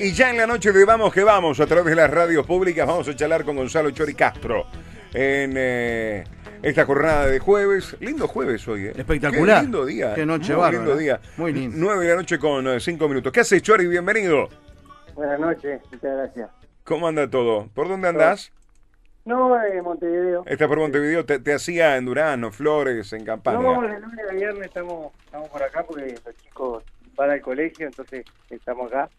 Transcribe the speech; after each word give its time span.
Y 0.00 0.12
ya 0.12 0.30
en 0.30 0.36
la 0.36 0.46
noche 0.46 0.70
de 0.70 0.84
Vamos 0.84 1.12
que 1.12 1.24
Vamos, 1.24 1.58
a 1.58 1.66
través 1.66 1.86
de 1.86 1.96
las 1.96 2.08
radios 2.08 2.46
públicas, 2.46 2.86
vamos 2.86 3.08
a 3.08 3.16
charlar 3.16 3.44
con 3.44 3.56
Gonzalo 3.56 3.90
Chori 3.90 4.14
Castro 4.14 4.66
en 5.12 5.54
eh, 5.56 6.22
esta 6.62 6.84
jornada 6.84 7.26
de 7.26 7.40
jueves. 7.40 7.96
Lindo 7.98 8.28
jueves 8.28 8.68
hoy, 8.68 8.86
¿eh? 8.86 8.92
Espectacular. 8.96 9.56
Qué 9.56 9.62
lindo 9.62 9.84
día. 9.84 10.14
Qué 10.14 10.24
noche 10.24 10.54
Muy 10.54 10.70
lindo 10.70 10.96
día. 10.96 11.20
Muy 11.36 11.52
lindo. 11.52 11.76
9 11.80 12.04
de 12.04 12.10
la 12.10 12.16
noche 12.16 12.38
con 12.38 12.80
5 12.80 13.08
minutos. 13.08 13.32
¿Qué 13.32 13.40
haces, 13.40 13.60
Chori? 13.60 13.88
Bienvenido. 13.88 14.48
Buenas 15.16 15.40
noches, 15.40 15.80
muchas 15.90 16.16
gracias. 16.16 16.50
¿Cómo 16.84 17.08
anda 17.08 17.28
todo? 17.28 17.68
¿Por 17.74 17.88
dónde 17.88 18.06
andás? 18.06 18.52
No, 19.24 19.60
eh, 19.60 19.82
Montevideo. 19.82 20.44
Estás 20.46 20.68
por 20.68 20.78
Montevideo. 20.78 21.24
Te, 21.24 21.40
te 21.40 21.54
hacía 21.54 21.96
en 21.96 22.04
Durano, 22.04 22.52
Flores, 22.52 23.12
en 23.14 23.24
Campania. 23.24 23.60
No, 23.60 23.82
de 23.82 23.98
lunes 23.98 24.26
a 24.30 24.32
viernes 24.32 24.66
estamos, 24.68 25.12
estamos 25.24 25.48
por 25.48 25.60
acá 25.60 25.82
porque 25.82 26.14
los 26.24 26.36
chicos 26.36 26.84
van 27.16 27.30
al 27.30 27.40
colegio, 27.40 27.88
entonces 27.88 28.24
estamos 28.48 28.92
acá. 28.92 29.10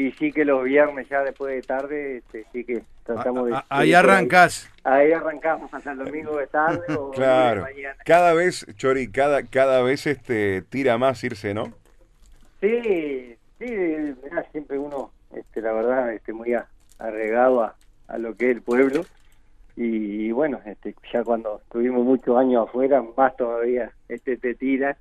Y 0.00 0.12
sí 0.12 0.30
que 0.30 0.44
los 0.44 0.62
viernes 0.62 1.08
ya 1.08 1.22
después 1.22 1.52
de 1.56 1.62
tarde, 1.62 2.18
este, 2.18 2.46
sí 2.52 2.62
que 2.62 2.82
tratamos 3.04 3.48
de... 3.48 3.54
A- 3.56 3.58
a- 3.58 3.78
Ahí 3.80 3.90
de- 3.90 3.96
arrancas. 3.96 4.70
Ahí 4.84 5.10
arrancamos, 5.10 5.74
hasta 5.74 5.90
el 5.90 5.98
domingo 5.98 6.36
de 6.36 6.46
tarde 6.46 6.94
o 6.96 7.10
Claro. 7.10 7.64
de 7.64 7.72
mañana. 7.74 7.96
Cada 8.04 8.32
vez, 8.32 8.64
Chori, 8.76 9.10
cada, 9.10 9.42
cada 9.42 9.82
vez 9.82 10.06
este 10.06 10.62
tira 10.62 10.98
más 10.98 11.24
irse, 11.24 11.52
¿no? 11.52 11.72
Sí, 12.60 13.36
sí, 13.58 13.64
mirá, 13.66 14.44
siempre 14.52 14.78
uno, 14.78 15.10
este, 15.34 15.60
la 15.62 15.72
verdad, 15.72 16.12
este, 16.12 16.32
muy 16.32 16.54
arregado 17.00 17.62
a, 17.64 17.74
a 18.06 18.18
lo 18.18 18.36
que 18.36 18.50
es 18.50 18.56
el 18.56 18.62
pueblo. 18.62 19.04
Y, 19.76 20.30
bueno, 20.32 20.60
este, 20.64 20.94
ya 21.12 21.24
cuando 21.24 21.60
estuvimos 21.64 22.04
muchos 22.04 22.36
años 22.36 22.68
afuera, 22.68 23.02
más 23.16 23.36
todavía 23.36 23.90
este, 24.08 24.36
te 24.36 24.54
tira. 24.54 24.96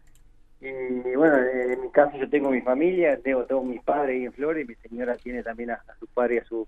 Y 0.60 1.16
bueno, 1.16 1.38
en 1.38 1.82
mi 1.82 1.92
caso 1.92 2.18
yo 2.18 2.30
tengo 2.30 2.50
mi 2.50 2.62
familia, 2.62 3.20
tengo 3.22 3.46
todos 3.46 3.64
mis 3.64 3.82
padres 3.84 4.16
ahí 4.16 4.26
en 4.26 4.34
Flores, 4.34 4.64
y 4.66 4.68
mi 4.68 4.76
señora 4.76 5.18
tiene 5.18 5.44
también 5.44 5.72
a, 5.72 5.76
a 5.76 5.96
su 6.00 6.08
padre 6.08 6.36
y 6.36 6.38
a 6.40 6.46
su, 6.46 6.68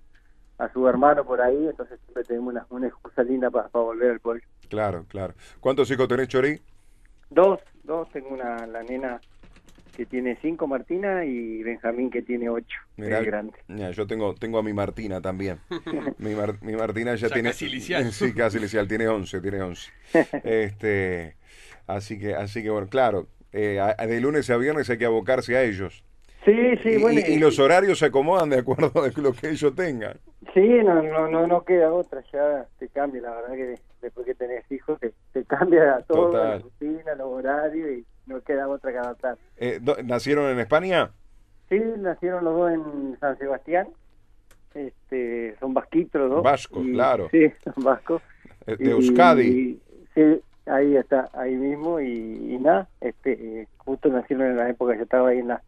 a 0.59 0.71
su 0.71 0.87
hermano 0.87 1.25
por 1.25 1.41
ahí, 1.41 1.67
entonces 1.67 1.99
siempre 2.05 2.23
tenemos 2.25 2.53
una, 2.53 2.67
una 2.69 2.87
excusa 2.87 3.23
linda 3.23 3.49
para 3.49 3.69
volver 3.69 4.11
al 4.11 4.19
pueblo. 4.19 4.43
Claro, 4.69 5.05
claro. 5.07 5.33
¿Cuántos 5.59 5.89
hijos 5.91 6.07
tenés, 6.07 6.27
Chori? 6.27 6.61
Dos, 7.29 7.59
dos, 7.83 8.09
tengo 8.11 8.29
una, 8.29 8.65
la 8.67 8.83
nena 8.83 9.21
que 9.95 10.05
tiene 10.05 10.37
cinco, 10.41 10.67
Martina, 10.67 11.25
y 11.25 11.63
Benjamín 11.63 12.09
que 12.09 12.21
tiene 12.21 12.49
ocho, 12.49 12.77
Mirá, 12.97 13.19
es 13.19 13.25
grande. 13.25 13.57
mira, 13.67 13.91
yo 13.91 14.07
tengo, 14.07 14.35
tengo 14.35 14.59
a 14.59 14.63
mi 14.63 14.73
Martina 14.73 15.21
también. 15.21 15.59
mi, 16.17 16.35
Mar- 16.35 16.57
mi 16.61 16.73
Martina 16.75 17.15
ya, 17.15 17.27
Ya 17.27 17.33
tiene. 17.33 17.49
casi 17.49 17.69
licial. 17.69 18.11
Sí, 18.11 18.33
casi 18.33 18.59
licial, 18.59 18.87
tiene 18.87 19.07
11, 19.07 19.41
tiene 19.41 19.61
11. 19.61 19.91
este, 20.43 21.35
así 21.87 22.19
que, 22.19 22.33
así 22.35 22.61
que 22.63 22.69
bueno, 22.69 22.87
claro, 22.89 23.27
eh, 23.53 23.79
a- 23.79 23.95
de 24.05 24.19
lunes 24.21 24.49
a 24.49 24.57
viernes 24.57 24.89
hay 24.89 24.97
que 24.97 25.05
abocarse 25.05 25.55
a 25.57 25.63
ellos. 25.63 26.03
Sí, 26.45 26.55
sí, 26.83 26.89
y, 26.91 26.97
bueno. 27.01 27.19
y- 27.19 27.33
y 27.33 27.39
los 27.39 27.59
horarios 27.59 27.99
se 27.99 28.05
acomodan 28.05 28.49
de 28.49 28.59
acuerdo 28.59 28.91
a 29.03 29.07
lo 29.21 29.33
que 29.33 29.49
ellos 29.49 29.75
tengan. 29.75 30.17
Sí, 30.53 30.61
no, 30.83 31.01
no, 31.03 31.27
no, 31.29 31.45
no 31.47 31.63
queda 31.65 31.91
otra, 31.91 32.23
ya 32.31 32.65
te 32.79 32.87
cambia, 32.87 33.21
la 33.21 33.31
verdad 33.35 33.53
que 33.55 33.75
después 34.01 34.25
que 34.25 34.33
tenés 34.35 34.63
hijos 34.71 34.99
te, 34.99 35.11
te 35.33 35.43
cambia 35.43 36.03
todo, 36.07 36.31
Total. 36.31 36.49
la 36.49 36.57
rutina, 36.59 37.15
los 37.15 37.27
horarios 37.27 37.89
y 37.91 38.05
no 38.25 38.41
queda 38.41 38.67
otra 38.67 38.91
que 38.91 38.97
adaptar. 38.97 39.37
Eh, 39.57 39.79
¿Nacieron 40.05 40.49
en 40.49 40.59
España? 40.59 41.11
Sí, 41.67 41.79
nacieron 41.97 42.43
los 42.45 42.55
dos 42.57 42.71
en 42.71 43.17
San 43.19 43.37
Sebastián, 43.37 43.89
este, 44.73 45.55
son 45.59 45.73
vasquitos 45.73 46.21
los 46.21 46.29
dos. 46.31 46.43
Vascos, 46.43 46.85
y- 46.85 46.93
claro. 46.93 47.27
Sí, 47.31 47.51
son 47.63 47.83
vascos. 47.83 48.21
Eh, 48.65 48.75
De 48.77 48.91
Euskadi. 48.91 49.79
sí, 50.15 50.41
ahí 50.69 50.95
está, 50.95 51.29
ahí 51.33 51.55
mismo 51.55 51.99
y, 51.99 52.53
y 52.53 52.57
nada, 52.59 52.87
este, 53.01 53.33
eh, 53.61 53.67
justo 53.77 54.09
nacieron 54.09 54.47
en 54.47 54.57
la 54.57 54.69
época 54.69 54.93
que 54.93 54.99
yo 54.99 55.03
estaba 55.03 55.29
ahí 55.29 55.39
en 55.39 55.47
la, 55.49 55.61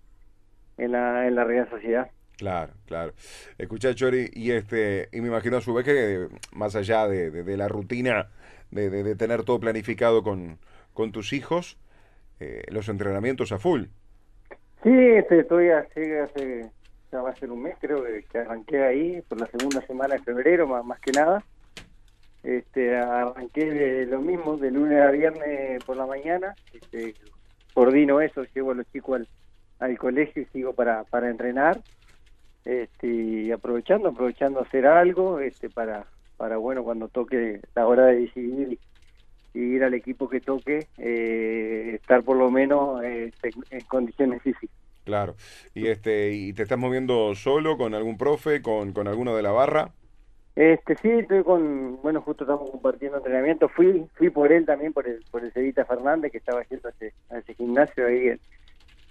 en 0.78 0.92
la, 0.94 1.28
en 1.28 1.36
la 1.36 1.44
Real 1.44 1.70
Sociedad. 1.70 2.10
Claro, 2.38 2.74
claro. 2.88 3.14
Escuchá, 3.58 3.94
Chori, 3.94 4.30
y 4.34 4.52
este, 4.52 5.10
y 5.12 5.22
me 5.22 5.28
imagino 5.28 5.58
a 5.58 5.62
su 5.62 5.74
vez 5.74 5.86
que 5.86 6.28
más 6.54 6.76
allá 6.76 7.08
de, 7.08 7.30
de- 7.30 7.44
de 7.44 7.58
la 7.58 7.68
rutina 7.68 8.30
de, 8.72 8.90
de- 8.90 9.04
de 9.04 9.16
tener 9.16 9.44
todo 9.44 9.60
planificado 9.60 10.24
con, 10.24 10.58
con 10.94 11.12
tus 11.12 11.34
hijos, 11.34 11.78
eh, 12.40 12.64
los 12.70 12.90
entrenamientos 12.90 13.52
a 13.52 13.60
full. 13.60 13.84
Sí, 14.84 14.90
este, 14.92 15.42
estoy 15.42 15.70
hace, 15.70 16.22
hace, 16.22 16.72
ya 17.12 17.22
va 17.22 17.30
a 17.30 17.36
ser 17.36 17.52
un 17.52 17.62
mes, 17.62 17.76
creo 17.80 18.04
que, 18.04 18.24
que 18.24 18.40
arranqué 18.40 18.82
ahí 18.84 19.22
por 19.28 19.40
la 19.40 19.46
segunda 19.48 19.86
semana 19.86 20.16
de 20.16 20.22
febrero, 20.24 20.66
más, 20.66 20.84
más 20.84 21.00
que 21.00 21.12
nada. 21.12 21.44
Este, 22.44 22.98
arranqué 22.98 23.66
de 23.66 24.06
lo 24.08 24.20
mismo, 24.20 24.58
de 24.58 24.72
lunes 24.72 25.00
a 25.00 25.12
viernes 25.12 25.84
por 25.84 25.98
la 25.98 26.06
mañana. 26.06 26.56
Este, 26.74 27.14
coordino 27.74 28.22
eso, 28.22 28.44
llevo 28.56 28.72
a 28.72 28.76
los 28.76 28.92
chicos 28.92 29.22
al, 29.80 29.98
colegio 29.98 30.42
y 30.42 30.46
sigo 30.46 30.74
para, 30.74 31.04
para 31.04 31.30
entrenar. 31.30 31.82
Este, 32.66 33.52
aprovechando, 33.54 34.10
aprovechando 34.10 34.60
hacer 34.60 34.86
algo, 34.86 35.40
este, 35.40 35.70
para, 35.70 36.06
para 36.38 36.58
bueno, 36.58 36.84
cuando 36.84 37.08
toque 37.08 37.62
la 37.76 37.88
hora 37.88 38.08
de 38.08 38.22
decidir 38.22 38.80
y 39.54 39.60
ir 39.60 39.84
al 39.84 39.94
equipo 39.94 40.30
que 40.30 40.40
toque, 40.40 40.88
eh, 40.98 41.92
estar 41.96 42.24
por 42.24 42.38
lo 42.38 42.50
menos 42.50 43.04
en, 43.04 43.34
en 43.70 43.82
condiciones 43.82 44.42
físicas. 44.42 44.76
Claro. 45.04 45.36
Y 45.74 45.88
este, 45.88 46.32
y 46.34 46.54
te 46.54 46.64
estás 46.64 46.78
moviendo 46.78 47.34
solo 47.36 47.78
con 47.78 47.94
algún 47.96 48.18
profe, 48.18 48.62
con, 48.62 48.94
con 48.94 49.08
alguno 49.08 49.36
de 49.36 49.44
la 49.44 49.52
barra. 49.52 49.92
Este 50.56 50.98
sí, 51.02 51.10
estoy 51.10 51.44
con, 51.44 52.02
bueno, 52.02 52.22
justo 52.22 52.44
estamos 52.44 52.70
compartiendo 52.72 53.18
entrenamiento. 53.18 53.70
Fui, 53.70 54.06
fui 54.16 54.30
por 54.30 54.52
él 54.52 54.66
también, 54.66 54.92
por 54.92 55.08
el, 55.08 55.24
por 55.32 55.44
el 55.44 55.52
Cevita 55.54 55.86
Fernández 55.86 56.32
que 56.32 56.40
estaba 56.40 56.62
haciendo 56.62 56.90
ese, 56.90 57.14
a 57.30 57.38
ese 57.38 57.54
gimnasio 57.56 58.06
ahí 58.06 58.38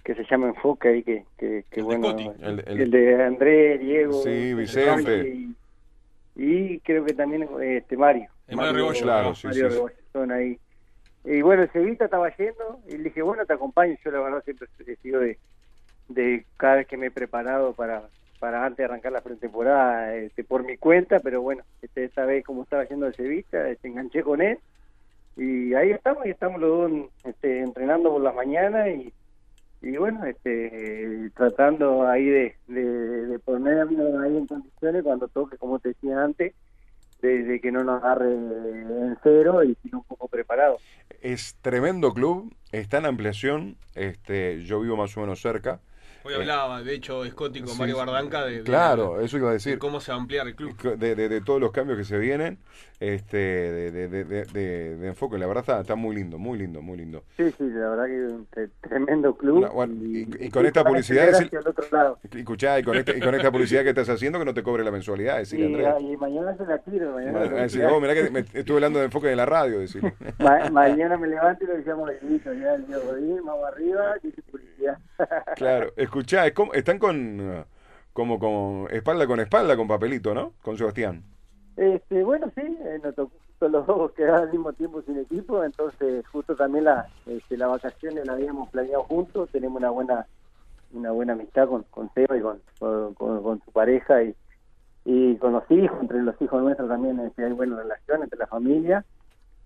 que 0.03 0.15
se 0.15 0.23
llama 0.29 0.47
Enfoque 0.49 0.87
ahí 0.87 1.03
que, 1.03 1.25
que, 1.37 1.65
que 1.69 1.79
El 1.81 1.87
de 1.87 1.97
bueno, 1.97 2.09
Scotty. 2.09 2.43
El- 2.43 2.59
el, 2.67 2.81
el- 2.81 2.91
de 2.91 3.23
Andrés, 3.23 3.79
Diego, 3.79 4.13
Sí, 4.13 4.53
Vicente. 4.53 5.29
y, 5.29 5.55
y 6.35 6.79
creo 6.81 7.03
que 7.05 7.13
también 7.13 7.47
este 7.61 7.97
Mario. 7.97 8.29
El 8.47 8.57
Mario 8.57 8.73
Rebollo, 8.73 9.01
claro, 9.01 9.35
sí, 9.35 9.47
Mario 9.47 9.69
sí. 9.69 9.75
Rebollo, 9.75 9.95
son 10.13 10.31
ahí. 10.31 10.59
Y 11.23 11.41
bueno, 11.41 11.63
el 11.63 11.69
Cevita 11.69 12.05
estaba 12.05 12.35
yendo 12.35 12.81
y 12.87 12.97
le 12.97 13.03
dije, 13.05 13.21
bueno, 13.21 13.45
te 13.45 13.53
acompaño. 13.53 13.95
Yo 14.03 14.11
la 14.11 14.21
verdad 14.21 14.43
siempre 14.43 14.67
he 14.87 14.95
sido 14.97 15.19
de, 15.21 15.39
de 16.07 16.45
cada 16.57 16.77
vez 16.77 16.87
que 16.87 16.97
me 16.97 17.07
he 17.07 17.11
preparado 17.11 17.73
para 17.73 18.09
para 18.41 18.65
antes 18.65 18.79
de 18.79 18.85
arrancar 18.85 19.11
la 19.11 19.21
pretemporada 19.21 20.15
este, 20.15 20.43
por 20.43 20.65
mi 20.65 20.75
cuenta, 20.75 21.19
pero 21.19 21.43
bueno, 21.43 21.63
este, 21.83 22.05
esta 22.05 22.25
vez 22.25 22.43
como 22.43 22.63
estaba 22.63 22.85
yendo 22.85 23.05
el 23.05 23.13
Sevilla, 23.13 23.69
este, 23.69 23.87
enganché 23.87 24.23
con 24.23 24.41
él 24.41 24.57
y 25.37 25.75
ahí 25.75 25.91
estamos, 25.91 26.25
y 26.25 26.31
estamos 26.31 26.59
los 26.59 26.69
dos 26.91 27.09
este, 27.23 27.59
entrenando 27.59 28.09
por 28.09 28.21
las 28.21 28.33
mañanas 28.33 28.87
y, 28.89 29.13
y 29.83 29.95
bueno, 29.95 30.25
este, 30.25 31.29
tratando 31.35 32.07
ahí 32.07 32.25
de, 32.25 32.55
de, 32.67 32.83
de 33.27 33.39
ponernos 33.39 34.23
ahí 34.23 34.35
en 34.35 34.47
condiciones 34.47 35.03
cuando 35.03 35.27
toque, 35.27 35.57
como 35.57 35.77
te 35.77 35.89
decía 35.89 36.23
antes, 36.23 36.53
de, 37.21 37.43
de 37.43 37.61
que 37.61 37.71
no 37.71 37.83
nos 37.83 38.03
agarre 38.03 38.33
en 38.33 39.15
cero 39.21 39.63
y 39.63 39.77
sino 39.83 39.99
un 39.99 40.03
poco 40.05 40.27
preparado. 40.27 40.77
Es 41.21 41.55
tremendo 41.61 42.11
club, 42.13 42.51
está 42.71 42.97
en 42.97 43.05
ampliación. 43.05 43.77
Este, 43.93 44.63
yo 44.63 44.81
vivo 44.81 44.97
más 44.97 45.15
o 45.15 45.21
menos 45.21 45.39
cerca. 45.39 45.79
Hoy 46.23 46.33
hablaba, 46.35 46.81
de 46.83 46.93
hecho, 46.93 47.25
Scotty 47.25 47.59
con 47.61 47.69
Sí, 47.69 47.79
Mario. 47.79 47.97
Bardanca 47.97 48.45
de, 48.45 48.57
de- 48.57 48.63
Claro, 48.63 49.19
eso 49.21 49.37
iba 49.37 49.47
a 49.47 49.51
de 49.51 49.55
decir. 49.57 49.79
cómo 49.79 49.99
se 49.99 50.11
va 50.11 50.17
a 50.17 50.21
ampliar 50.21 50.47
el 50.47 50.55
club. 50.55 50.75
de, 50.97 51.15
de- 51.15 51.29
de 51.29 51.41
todos 51.41 51.59
los 51.59 51.71
cambios 51.71 51.97
que 51.97 52.03
se 52.03 52.17
vienen, 52.19 52.59
este, 52.99 53.37
de, 53.37 53.91
de, 53.91 54.07
de, 54.07 54.23
de- 54.25 54.45
de- 54.45 54.97
de 54.97 55.07
enfoque. 55.07 55.37
La 55.39 55.47
verdad 55.47 55.61
está, 55.61 55.81
está 55.81 55.95
muy 55.95 56.15
lindo, 56.15 56.37
muy 56.37 56.59
lindo, 56.59 56.81
muy 56.81 56.97
lindo. 56.97 57.23
Sí, 57.37 57.49
sí, 57.57 57.63
la 57.69 57.89
verdad 57.89 58.05
que 58.05 58.25
es 58.27 58.31
un 58.31 58.47
tre- 58.49 58.69
tremendo 58.81 59.35
club. 59.35 59.57
Una- 59.57 59.69
bueno, 59.69 59.93
y- 60.03 60.27
y 60.39 60.49
con 60.51 60.65
esta 60.65 60.83
publicidad 60.83 61.29
es 61.29 61.39
el- 61.39 61.49
otro 61.57 61.85
lado. 61.91 62.19
Y 62.31 62.39
escuchá, 62.39 62.79
y 62.79 62.83
con, 62.83 62.95
este- 62.97 63.17
y 63.17 63.21
con 63.21 63.33
esta 63.33 63.51
publicidad 63.51 63.81
que 63.83 63.89
estás 63.89 64.09
haciendo, 64.09 64.37
que 64.37 64.45
no 64.45 64.53
te 64.53 64.61
cobre 64.61 64.83
la 64.83 64.91
mensualidad, 64.91 65.37
decirle 65.39 65.69
Y, 65.69 65.73
Andrés. 65.85 65.95
y 66.13 66.17
mañana 66.17 66.55
se 66.55 66.65
la 66.65 66.77
tiro, 66.77 67.13
mañana, 67.13 67.39
Ma- 67.39 67.45
la 67.45 67.67
tiro. 67.67 67.89
vos, 67.89 68.01
mirá 68.01 68.13
que 68.13 68.29
me, 68.29 68.39
estuve 68.41 68.75
hablando 68.77 68.99
de 68.99 69.05
enfoque 69.05 69.27
de 69.27 69.35
la 69.35 69.45
radio, 69.47 69.79
decirle. 69.79 70.13
Ma- 70.39 70.69
mañana 70.69 71.17
me 71.17 71.27
levanto 71.27 71.63
y 71.63 71.67
lo 71.67 71.73
grito, 72.21 72.53
ya 72.53 72.75
el 72.75 72.85
Rodríguez, 72.87 73.41
vamos 73.43 73.65
arriba. 73.71 74.15
Claro, 75.55 75.91
escuchá, 75.95 76.47
es 76.47 76.53
como- 76.53 76.73
están 76.73 76.99
con 76.99 77.65
como 78.13 78.39
con 78.39 78.87
espalda 78.91 79.25
con 79.25 79.39
espalda 79.39 79.77
con 79.77 79.87
papelito, 79.87 80.33
¿no? 80.33 80.53
Con 80.61 80.77
Sebastián. 80.77 81.23
Este, 81.77 82.23
bueno, 82.23 82.51
sí, 82.55 82.61
eh, 82.61 82.99
nos 83.01 83.15
tocó 83.15 83.31
los 83.61 83.85
dos 83.87 84.11
quedar 84.13 84.41
al 84.41 84.51
mismo 84.51 84.73
tiempo 84.73 85.01
sin 85.03 85.17
equipo, 85.17 85.63
entonces 85.63 86.27
justo 86.27 86.55
también 86.55 86.85
la, 86.85 87.07
este, 87.25 87.55
las 87.57 87.69
vacaciones 87.69 88.25
la 88.25 88.33
habíamos 88.33 88.69
planeado 88.69 89.03
juntos, 89.03 89.49
tenemos 89.51 89.77
una 89.79 89.89
buena 89.91 90.25
una 90.93 91.11
buena 91.11 91.33
amistad 91.33 91.69
con, 91.69 91.83
con 91.83 92.11
Seba 92.13 92.35
y 92.37 92.41
con- 92.41 93.13
con 93.13 93.61
su 93.63 93.71
pareja 93.71 94.23
y, 94.23 94.35
y 95.05 95.37
con 95.37 95.53
los 95.53 95.63
hijos, 95.71 95.97
entre 96.01 96.21
los 96.21 96.35
hijos 96.41 96.61
nuestros 96.61 96.89
también 96.89 97.17
este, 97.21 97.45
hay 97.45 97.53
buena 97.53 97.77
relación 97.77 98.23
entre 98.23 98.37
la 98.37 98.47
familia. 98.47 99.05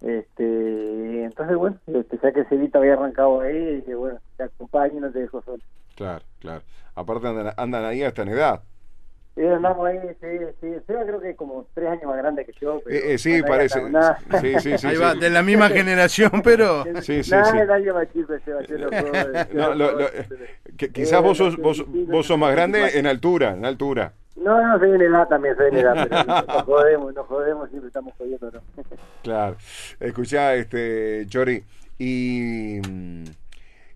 Este, 0.01 1.24
entonces, 1.24 1.56
bueno, 1.57 1.77
este, 1.88 2.18
ya 2.21 2.31
que 2.31 2.44
Cevita 2.45 2.80
había 2.80 2.94
arrancado 2.94 3.42
ahí, 3.42 3.75
dije, 3.77 3.95
bueno, 3.95 4.19
te 4.38 4.44
acompaño 4.44 4.97
y 4.97 5.01
no 5.01 5.12
te 5.12 5.19
dejo 5.19 5.42
solo. 5.42 5.62
Claro, 5.95 6.24
claro. 6.39 6.62
Aparte 6.95 7.27
andan, 7.27 7.53
andan 7.57 7.86
ahí 7.86 8.03
hasta 8.03 8.21
en 8.21 8.30
edad. 8.30 8.62
Eh, 9.38 9.50
andamos 9.53 9.86
ahí, 9.86 10.00
sí, 10.21 10.27
sí. 10.62 10.68
Seba 10.88 11.03
creo 11.03 11.19
que 11.19 11.31
es 11.31 11.36
como 11.36 11.68
tres 11.74 11.89
años 11.89 12.06
más 12.06 12.18
grande 12.18 12.45
que 12.45 12.53
yo. 12.62 12.80
Pero 12.86 12.95
Eh, 12.95 13.13
eh, 13.13 13.18
sí, 13.18 13.42
parece. 13.44 13.81
Sí, 14.39 14.53
sí, 14.62 14.77
sí. 14.77 14.88
Ahí 14.88 14.95
sí. 14.95 15.01
va, 15.01 15.13
de 15.13 15.30
la 15.30 15.44
misma 15.44 15.68
generación, 15.69 16.31
pero... 16.44 16.86
Sí, 17.01 17.21
sí, 17.24 17.31
Nada, 17.31 17.51
sí. 17.51 17.57
el 17.57 17.69
año 17.71 17.94
más 17.95 18.07
chico, 18.13 18.33
Seba, 18.45 18.62
yo 18.63 18.77
no 18.77 18.89
puedo- 18.89 19.33
yo 19.33 19.53
No, 19.53 19.69
no 19.69 19.75
lo- 19.75 19.92
puedo- 19.94 20.00
lo- 20.00 20.77
que- 20.77 20.89
quizás 20.89 21.21
vos 21.21 21.38
sos, 21.38 21.57
vos, 21.57 21.83
vos 21.88 22.25
sos 22.25 22.38
más 22.38 22.51
grande 22.53 22.97
en 22.97 23.07
altura, 23.07 23.51
en 23.51 23.65
altura. 23.65 24.13
No, 24.35 24.61
no, 24.61 24.77
soy 24.79 24.91
en 24.91 25.01
edad 25.01 25.27
también, 25.27 25.55
soy 25.55 25.67
en 25.69 25.77
edad, 25.77 26.07
pero 26.09 26.23
nos 26.47 26.63
jodemos, 26.63 27.13
nos 27.13 27.25
jodemos, 27.27 27.69
siempre 27.69 27.87
estamos 27.87 28.13
jodiendo, 28.17 28.51
¿no? 28.51 28.61
Claro. 29.23 29.55
Escuchá, 29.99 30.55
este, 30.55 31.25
Chori, 31.27 31.63
y, 31.97 32.77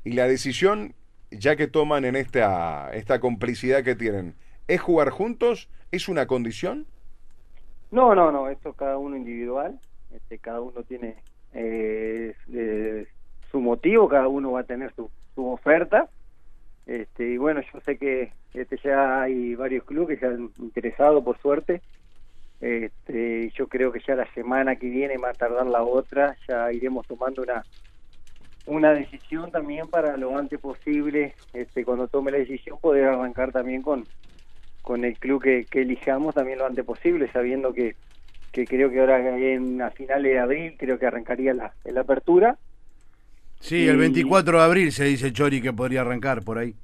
y 0.03 0.13
la 0.13 0.27
decisión, 0.27 0.93
ya 1.29 1.55
que 1.55 1.67
toman 1.67 2.05
en 2.05 2.15
esta, 2.15 2.89
esta 2.93 3.19
complicidad 3.19 3.83
que 3.83 3.95
tienen, 3.95 4.35
¿es 4.67 4.81
jugar 4.81 5.09
juntos? 5.09 5.69
¿Es 5.91 6.07
una 6.07 6.25
condición? 6.25 6.87
No, 7.91 8.15
no, 8.15 8.31
no, 8.31 8.49
esto 8.49 8.73
cada 8.73 8.97
uno 8.97 9.17
individual, 9.17 9.79
este, 10.13 10.39
cada 10.39 10.61
uno 10.61 10.83
tiene 10.83 11.15
eh, 11.53 12.35
eh, 12.53 13.07
su 13.51 13.59
motivo, 13.59 14.07
cada 14.07 14.27
uno 14.27 14.51
va 14.53 14.61
a 14.61 14.65
tener 14.65 14.93
su, 14.95 15.09
su 15.35 15.47
oferta, 15.47 16.09
este, 16.89 17.23
y 17.23 17.37
bueno, 17.37 17.61
yo 17.71 17.79
sé 17.81 17.99
que 17.99 18.31
este, 18.55 18.77
ya 18.83 19.21
hay 19.21 19.53
varios 19.53 19.83
clubes 19.83 20.17
que 20.17 20.25
se 20.25 20.33
han 20.33 20.49
interesado, 20.57 21.23
por 21.23 21.37
suerte, 21.37 21.83
este, 22.59 23.51
yo 23.51 23.67
creo 23.67 23.91
que 23.91 23.99
ya 23.99 24.15
la 24.15 24.25
semana 24.33 24.75
que 24.75 24.89
viene, 24.89 25.19
más 25.19 25.37
tardar 25.37 25.67
la 25.67 25.83
otra, 25.83 26.35
ya 26.47 26.73
iremos 26.73 27.05
tomando 27.05 27.43
una 27.43 27.63
una 28.65 28.91
decisión 28.93 29.51
también 29.51 29.87
para 29.87 30.17
lo 30.17 30.35
antes 30.35 30.59
posible, 30.59 31.35
este, 31.53 31.85
cuando 31.85 32.07
tome 32.07 32.31
la 32.31 32.39
decisión 32.39 32.79
poder 32.79 33.05
arrancar 33.05 33.51
también 33.51 33.83
con 33.83 34.05
con 34.81 35.05
el 35.05 35.15
club 35.19 35.43
que, 35.43 35.65
que 35.65 35.83
elijamos 35.83 36.33
también 36.33 36.57
lo 36.57 36.65
antes 36.65 36.83
posible, 36.85 37.31
sabiendo 37.31 37.71
que, 37.71 37.95
que 38.51 38.65
creo 38.65 38.89
que 38.89 38.99
ahora 38.99 39.19
en 39.37 39.79
a 39.83 39.91
finales 39.91 40.31
de 40.31 40.39
abril 40.39 40.75
creo 40.79 40.97
que 40.97 41.05
arrancaría 41.05 41.53
la, 41.53 41.71
la 41.85 42.01
apertura. 42.01 42.57
Sí, 43.59 43.87
el 43.87 43.97
24 43.97 44.57
de 44.59 44.63
abril 44.63 44.91
se 44.91 45.05
dice 45.05 45.31
Chori 45.33 45.61
que 45.61 45.73
podría 45.73 46.01
arrancar 46.01 46.43
por 46.43 46.57
ahí. 46.57 46.75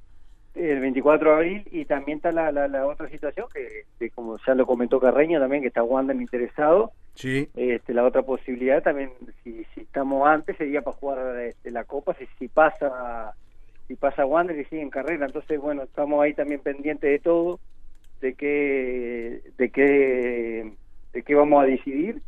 el 0.55 0.79
24 0.79 1.29
de 1.29 1.35
abril 1.35 1.67
y 1.71 1.85
también 1.85 2.17
está 2.17 2.31
la, 2.31 2.51
la, 2.51 2.67
la 2.67 2.85
otra 2.85 3.09
situación 3.09 3.47
que, 3.53 3.83
que 3.99 4.09
como 4.09 4.37
ya 4.45 4.55
lo 4.55 4.65
comentó 4.65 4.99
Carreño 4.99 5.39
también 5.39 5.61
que 5.61 5.67
está 5.69 5.83
Wander 5.83 6.15
interesado 6.15 6.91
Sí. 7.13 7.47
este 7.55 7.93
la 7.93 8.03
otra 8.03 8.23
posibilidad 8.23 8.83
también 8.83 9.09
si, 9.43 9.63
si 9.73 9.81
estamos 9.81 10.27
antes 10.27 10.57
sería 10.57 10.81
para 10.81 10.97
jugar 10.97 11.39
este, 11.39 11.71
la 11.71 11.85
copa 11.85 12.13
si, 12.15 12.25
si 12.39 12.49
pasa 12.49 13.33
si 13.87 13.95
pasa 13.95 14.25
Wander 14.25 14.57
y 14.59 14.65
sigue 14.65 14.81
en 14.81 14.89
carrera 14.89 15.25
entonces 15.25 15.59
bueno 15.59 15.83
estamos 15.83 16.21
ahí 16.21 16.33
también 16.33 16.59
pendientes 16.59 17.09
de 17.09 17.19
todo 17.19 17.59
de 18.21 18.33
qué 18.33 19.41
de 19.57 19.69
qué 19.71 20.73
de 21.13 21.23
qué 21.23 21.35
vamos 21.35 21.63
a 21.63 21.67
decidir 21.67 22.21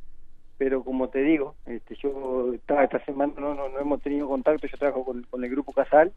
pero 0.57 0.83
como 0.83 1.09
te 1.09 1.21
digo 1.21 1.55
este 1.65 1.95
yo 1.95 2.53
esta, 2.53 2.83
esta 2.83 2.99
semana 3.05 3.33
no, 3.37 3.53
no 3.53 3.69
no 3.69 3.79
hemos 3.79 4.01
tenido 4.01 4.27
contacto 4.27 4.67
yo 4.67 4.77
trabajo 4.77 5.05
con, 5.05 5.23
con 5.23 5.43
el 5.43 5.49
grupo 5.49 5.73
Casal 5.73 6.11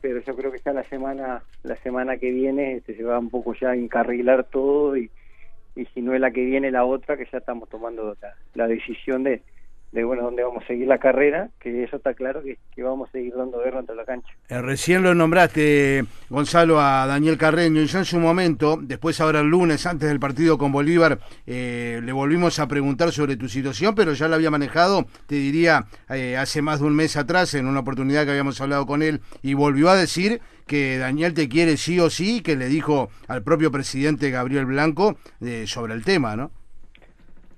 pero 0.00 0.20
yo 0.20 0.34
creo 0.34 0.50
que 0.50 0.60
ya 0.64 0.72
la 0.72 0.82
semana 0.84 1.44
la 1.62 1.76
semana 1.76 2.16
que 2.16 2.30
viene 2.30 2.76
este, 2.76 2.96
se 2.96 3.04
va 3.04 3.18
un 3.18 3.30
poco 3.30 3.54
ya 3.54 3.70
a 3.70 3.76
encarrilar 3.76 4.44
todo 4.44 4.96
y, 4.96 5.10
y 5.76 5.86
si 5.86 6.02
no 6.02 6.12
es 6.12 6.20
la 6.20 6.32
que 6.32 6.44
viene 6.44 6.70
la 6.72 6.84
otra 6.84 7.16
que 7.16 7.28
ya 7.30 7.38
estamos 7.38 7.68
tomando 7.68 8.16
la, 8.20 8.34
la 8.54 8.66
decisión 8.66 9.22
de, 9.22 9.42
de 9.94 10.02
bueno 10.02 10.24
dónde 10.24 10.42
vamos 10.42 10.64
a 10.64 10.66
seguir 10.66 10.88
la 10.88 10.98
carrera 10.98 11.50
que 11.60 11.84
eso 11.84 11.96
está 11.96 12.14
claro 12.14 12.42
que, 12.42 12.82
vamos 12.82 13.08
a 13.08 13.12
seguir 13.12 13.32
dando 13.34 13.60
guerra 13.60 13.78
entre 13.78 13.94
la 13.94 14.04
cancha 14.04 14.28
Eh, 14.48 14.60
recién 14.60 15.02
lo 15.02 15.14
nombraste, 15.14 16.04
Gonzalo, 16.28 16.80
a 16.80 17.06
Daniel 17.06 17.38
Carreño. 17.38 17.80
Y 17.80 17.86
yo 17.86 17.98
en 17.98 18.04
su 18.04 18.18
momento, 18.18 18.76
después 18.82 19.20
ahora 19.20 19.40
el 19.40 19.46
lunes, 19.46 19.86
antes 19.86 20.08
del 20.08 20.20
partido 20.20 20.58
con 20.58 20.72
Bolívar, 20.72 21.18
eh, 21.46 22.00
le 22.02 22.12
volvimos 22.12 22.58
a 22.58 22.66
preguntar 22.66 23.12
sobre 23.12 23.36
tu 23.36 23.48
situación, 23.48 23.94
pero 23.94 24.12
ya 24.12 24.28
la 24.28 24.36
había 24.36 24.50
manejado, 24.50 25.06
te 25.26 25.36
diría, 25.36 25.86
eh, 26.10 26.36
hace 26.36 26.60
más 26.60 26.80
de 26.80 26.86
un 26.86 26.96
mes 26.96 27.16
atrás, 27.16 27.54
en 27.54 27.66
una 27.66 27.80
oportunidad 27.80 28.24
que 28.24 28.32
habíamos 28.32 28.60
hablado 28.60 28.86
con 28.86 29.02
él, 29.02 29.20
y 29.42 29.54
volvió 29.54 29.88
a 29.88 29.96
decir 29.96 30.40
que 30.66 30.98
Daniel 30.98 31.34
te 31.34 31.48
quiere 31.48 31.76
sí 31.76 32.00
o 32.00 32.10
sí, 32.10 32.42
que 32.42 32.56
le 32.56 32.66
dijo 32.66 33.10
al 33.28 33.42
propio 33.42 33.70
presidente 33.70 34.30
Gabriel 34.30 34.66
Blanco 34.66 35.16
eh, 35.40 35.64
sobre 35.66 35.94
el 35.94 36.04
tema, 36.04 36.36
¿no? 36.36 36.50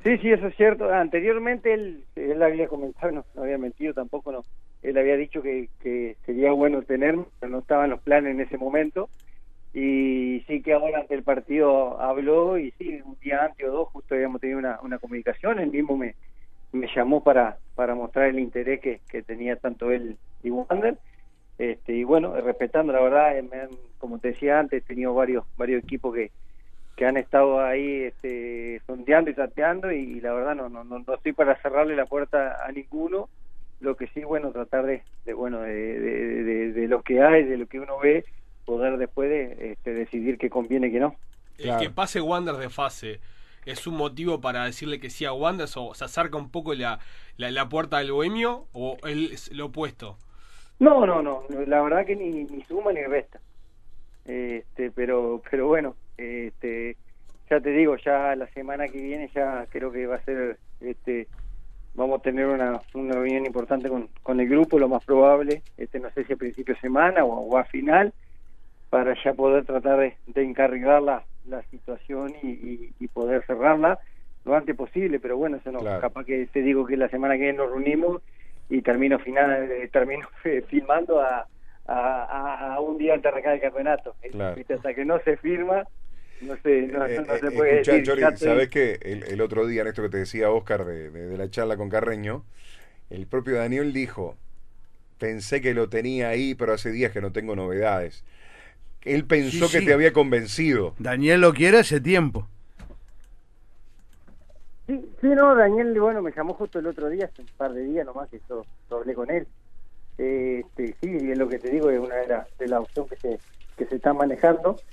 Sí, 0.06 0.19
sí, 0.19 0.31
eso 0.31 0.47
es 0.47 0.55
cierto. 0.55 0.88
Anteriormente 0.88 1.75
él, 1.75 2.05
él 2.14 2.41
había 2.41 2.69
comentado, 2.69 3.11
no, 3.11 3.25
había 3.43 3.58
mentido 3.58 3.93
tampoco, 3.93 4.31
no. 4.31 4.44
Él 4.81 4.97
había 4.99 5.17
dicho 5.17 5.43
que, 5.43 5.69
que 5.81 6.17
sería 6.25 6.53
bueno 6.53 6.82
tenerme, 6.82 7.25
pero 7.41 7.50
no 7.50 7.58
estaban 7.58 7.91
los 7.91 8.00
planes 8.03 8.31
en 8.31 8.41
ese 8.41 8.56
momento. 8.56 9.08
Y 9.75 10.44
sí 10.47 10.62
que 10.62 10.75
ahora 10.75 11.00
ante 11.00 11.14
el 11.14 11.25
partido 11.25 12.00
habló 12.00 12.56
y 12.56 12.70
sí, 12.79 13.00
un 13.05 13.19
día 13.19 13.47
antes 13.47 13.67
o 13.67 13.73
dos 13.73 13.88
justo 13.88 14.14
habíamos 14.14 14.41
tenido 14.41 14.61
una, 14.61 14.79
una 14.81 14.99
comunicación. 15.00 15.58
Él 15.58 15.73
mismo 15.73 15.97
me, 15.97 16.14
me 16.70 16.87
llamó 16.94 17.25
para, 17.25 17.59
para 17.75 17.97
mostrar 17.97 18.29
el 18.29 18.38
interés 18.38 18.79
que, 18.81 19.00
que 19.09 19.25
tenía 19.25 19.56
tanto 19.56 19.91
él 19.91 20.17
y 20.44 20.50
Wander. 20.50 20.99
Este, 21.59 21.94
y 21.94 22.05
bueno, 22.05 22.41
respetando 22.41 22.93
la 22.93 23.00
verdad, 23.00 23.32
como 23.99 24.20
te 24.20 24.29
decía 24.29 24.61
antes, 24.61 24.85
he 24.85 24.87
tenido 24.87 25.14
varios, 25.14 25.44
varios 25.56 25.82
equipos 25.82 26.14
que, 26.14 26.31
que 26.97 27.05
han 27.07 27.17
estado 27.19 27.61
ahí 27.61 28.05
este, 28.05 28.81
sondeando 28.87 29.31
y 29.31 29.35
tanteando 29.35 29.93
y, 29.93 30.21
la 30.21 30.33
verdad 30.33 30.55
no, 30.55 30.69
no, 30.69 30.83
no, 30.85 30.99
no 31.07 31.15
estoy 31.15 31.33
para 31.33 31.61
cerrarle 31.61 31.95
la 31.95 32.07
puerta 32.07 32.65
a 32.67 32.73
ninguno. 32.73 33.29
Lo 33.81 33.95
que 33.97 34.07
sí, 34.09 34.25
bueno, 34.25 34.53
tratar 34.53 34.87
de, 34.87 35.03
de 35.27 35.35
bueno, 35.35 35.61
de, 35.61 35.75
de, 36.01 36.45
de- 36.45 36.73
de 36.73 36.89
lo 36.89 37.03
que 37.03 37.23
hay, 37.23 37.45
de 37.45 37.59
lo 37.59 37.67
que 37.67 37.79
uno 37.79 37.99
ve, 37.99 38.25
poder 38.65 38.97
después 38.97 39.29
de, 39.29 39.73
este, 39.73 39.93
decidir 39.93 40.39
qué 40.39 40.49
conviene 40.49 40.91
qué 40.91 40.99
no. 40.99 41.15
Claro. 41.59 41.81
El 41.81 41.87
que 41.89 41.95
pase 41.95 42.21
Wander 42.23 42.57
de 42.57 42.71
fase 42.71 43.21
es 43.67 43.87
un 43.87 43.97
motivo 43.97 44.41
para 44.41 44.65
decirle 44.65 44.99
que 44.99 45.11
sí 45.11 45.27
a 45.27 45.33
Wander 45.35 45.69
o 45.77 45.95
se 45.95 46.05
acerca 46.05 46.39
un 46.39 46.51
poco 46.51 46.73
la, 46.75 47.01
la, 47.37 47.51
la 47.51 47.69
puerta 47.69 47.99
del 47.99 48.13
bohemio 48.13 48.67
o 48.73 48.97
es 49.07 49.53
lo 49.53 49.67
opuesto. 49.67 50.17
No, 50.79 51.07
no, 51.07 51.23
no, 51.23 51.45
la 51.67 51.83
verdad 51.83 52.07
que 52.07 52.17
ni, 52.17 52.45
ni 52.45 52.63
suma 52.65 52.93
ni 52.93 53.03
resta. 53.03 53.41
Este, 54.25 54.91
pero, 54.91 55.43
pero 55.51 55.67
bueno, 55.69 55.95
este, 56.17 56.97
ya 57.51 57.61
te 57.61 57.71
digo, 57.71 57.97
ya 57.97 58.35
la 58.37 58.47
semana 58.49 58.89
que 58.89 58.99
viene 58.99 59.31
ya 59.35 59.67
creo 59.71 59.91
que 59.93 60.07
va 60.07 60.17
a 60.17 60.25
ser, 60.25 60.59
este, 60.81 61.29
vamos 61.95 62.19
a 62.21 62.23
tener 62.23 62.47
una, 62.47 62.83
una 62.95 63.15
reunión 63.15 63.47
importante 63.47 63.89
con, 63.89 64.09
con 64.23 64.41
el 64.41 64.49
grupo, 64.49 64.79
lo 64.79 64.89
más 64.89 65.05
probable, 65.05 65.63
este, 65.77 66.01
no 66.01 66.11
sé 66.11 66.25
si 66.25 66.33
a 66.33 66.37
principio 66.37 66.75
de 66.75 66.81
semana 66.81 67.25
o, 67.25 67.41
o 67.41 67.57
a 67.59 67.65
final, 67.65 68.13
para 68.91 69.15
ya 69.25 69.35
poder 69.35 69.65
tratar 69.65 69.99
de, 69.99 70.17
de 70.27 70.43
encarrilar 70.43 71.03
la, 71.03 71.27
la 71.45 71.63
situación 71.65 72.35
y, 72.43 72.49
y- 72.51 72.91
y 73.01 73.09
poder 73.09 73.45
cerrarla 73.47 73.99
lo 74.45 74.55
antes 74.55 74.77
posible, 74.77 75.19
pero 75.19 75.37
bueno, 75.37 75.57
eso 75.57 75.73
no, 75.73 75.81
Claro. 75.81 76.01
capaz 76.01 76.25
que 76.25 76.47
te 76.47 76.62
digo 76.62 76.87
que 76.87 76.97
la 76.97 77.09
semana 77.09 77.35
que 77.35 77.41
viene 77.43 77.59
nos 77.59 77.69
reunimos 77.71 78.23
y 78.69 78.81
termino 78.83 79.19
final 79.19 79.71
eh, 79.71 79.89
termino 79.93 80.29
eh, 80.45 80.62
filmando 80.69 81.21
a, 81.21 81.47
a, 81.87 82.81
un 82.81 82.97
día 82.99 83.15
antes 83.15 83.25
de 83.25 83.29
arrancar 83.31 83.55
el 83.55 83.61
campeonato 83.61 84.17
Claro. 84.31 84.61
hasta 84.69 84.95
que 84.95 85.05
no 85.05 85.19
se 85.21 85.37
firma 85.39 85.85
no 86.41 86.56
se 86.62 86.83
no, 86.88 87.06
Eh, 87.06 87.21
no 87.27 87.38
eh, 87.38 87.41
se 87.41 87.50
puede 87.53 87.75
escuchá, 87.75 87.93
decir 87.93 88.03
Chori, 88.03 88.37
¿sabés 88.37 88.69
qué? 88.69 88.99
El, 89.02 89.23
el 89.25 89.40
otro 89.40 89.66
día, 89.66 89.83
en 89.83 89.88
esto 89.88 90.02
que 90.02 90.09
te 90.09 90.19
decía 90.19 90.50
Oscar 90.50 90.85
de, 90.85 91.11
de- 91.11 91.26
de 91.28 91.38
la 91.38 91.50
charla 91.50 91.76
con 91.76 91.88
Carreño, 91.90 92.45
el 93.11 93.26
propio 93.26 93.57
Daniel 93.57 93.93
dijo, 93.93 94.37
pensé 95.19 95.61
que 95.62 95.75
lo 95.75 95.88
tenía 95.90 96.28
ahí, 96.31 96.55
pero 96.55 96.75
hace 96.75 96.90
días 96.93 97.12
que 97.12 97.21
no 97.23 97.33
tengo 97.33 97.57
novedades. 97.57 98.25
Él 99.05 99.25
pensó 99.26 99.66
Sí, 99.66 99.71
que 99.71 99.83
sí. 99.83 99.87
te 99.87 99.95
había 99.95 100.12
convencido. 100.12 100.95
Daniel 100.99 101.40
lo 101.40 101.55
quiere 101.55 101.78
hace 101.78 102.00
tiempo. 102.00 102.49
Sí, 104.87 105.16
sí, 105.21 105.26
no, 105.28 105.55
Daniel, 105.57 105.99
bueno, 106.00 106.23
me 106.23 106.31
llamó 106.33 106.55
justo 106.55 106.78
el 106.78 106.87
otro 106.87 107.09
día, 107.09 107.25
hace 107.26 107.43
un 107.43 107.49
par 107.57 107.73
de 107.73 107.83
días 107.83 108.07
nomás 108.07 108.28
que 108.31 108.40
yo, 108.49 108.66
yo 108.88 108.97
hablé 108.99 109.14
con 109.14 109.31
él. 109.31 109.49
Eh, 110.19 110.62
Este, 110.66 110.97
sí, 111.00 111.31
es 111.33 111.38
lo 111.38 111.49
que 111.49 111.59
te 111.61 111.71
digo, 111.71 111.90
es 111.90 112.00
una 112.00 112.16
de 112.16 112.28
las 112.28 112.49
de 112.59 112.69
la 112.69 112.81
opción 112.81 113.09
que 113.09 113.16
se, 113.19 113.43
que 113.76 113.87
se 113.87 113.97
está 113.97 114.14
manejando, 114.14 114.85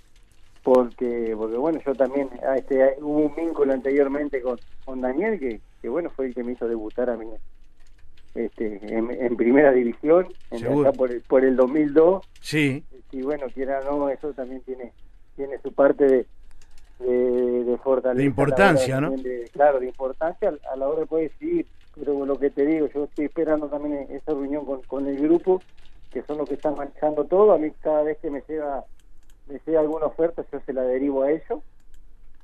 porque, 0.64 1.34
porque 1.38 1.58
bueno, 1.58 1.80
yo 1.86 1.94
también, 1.94 2.30
ah, 2.48 2.56
este, 2.58 2.96
hubo 3.02 3.20
un 3.20 3.36
vínculo 3.36 3.74
anteriormente 3.74 4.42
con, 4.42 4.58
con 4.86 5.02
Daniel, 5.02 5.40
que, 5.40 5.60
que 5.82 5.90
bueno, 5.90 6.10
fue 6.10 6.28
el 6.28 6.34
que 6.34 6.44
me 6.44 6.54
hizo 6.54 6.68
debutar 6.68 7.10
a 7.10 7.18
mí 7.18 7.28
este, 8.36 8.80
en, 8.96 9.12
en 9.12 9.36
primera 9.36 9.72
división, 9.72 10.28
en, 10.52 10.94
por, 10.94 11.12
el, 11.12 11.22
por 11.22 11.44
el 11.46 11.56
2002, 11.56 12.24
Sí, 12.40 12.84
y 13.12 13.22
bueno, 13.22 13.46
quiera 13.54 13.82
no, 13.82 14.10
eso 14.10 14.34
también 14.34 14.62
tiene 14.62 14.92
tiene 15.36 15.58
su 15.60 15.72
parte 15.74 16.06
de, 16.06 16.26
de, 17.00 17.64
de 17.64 17.78
fortaleza. 17.80 18.20
De 18.20 18.26
importancia, 18.26 19.02
¿no? 19.02 19.12
de- 19.12 19.50
claro, 19.52 19.80
de 19.80 19.88
importancia 19.88 20.54
a 20.72 20.76
la 20.76 20.88
hora 20.88 21.02
de 21.02 21.06
poder 21.08 21.32
decidir. 21.32 21.66
Pero 21.96 22.26
lo 22.26 22.38
que 22.40 22.50
te 22.52 22.66
digo, 22.66 22.88
yo 22.88 23.04
estoy 23.06 23.26
esperando 23.26 23.68
también 23.68 24.08
esa 24.12 24.32
reunión 24.32 24.66
con, 24.66 24.82
con 24.84 25.08
el 25.08 25.18
grupo, 25.20 25.62
que 26.12 26.22
son 26.24 26.38
los 26.40 26.48
que 26.48 26.56
están 26.56 26.76
manejando 26.76 27.26
todo. 27.26 27.52
A 27.54 27.58
mí 27.58 27.72
cada 27.82 28.04
vez 28.04 28.18
que 28.20 28.30
me 28.32 28.44
llega, 28.48 28.84
me 29.48 29.60
llega 29.66 29.80
alguna 29.80 30.06
oferta, 30.06 30.44
yo 30.52 30.60
se 30.66 30.74
la 30.74 30.84
derivo 30.84 31.24
a 31.24 31.32
ellos. 31.32 31.62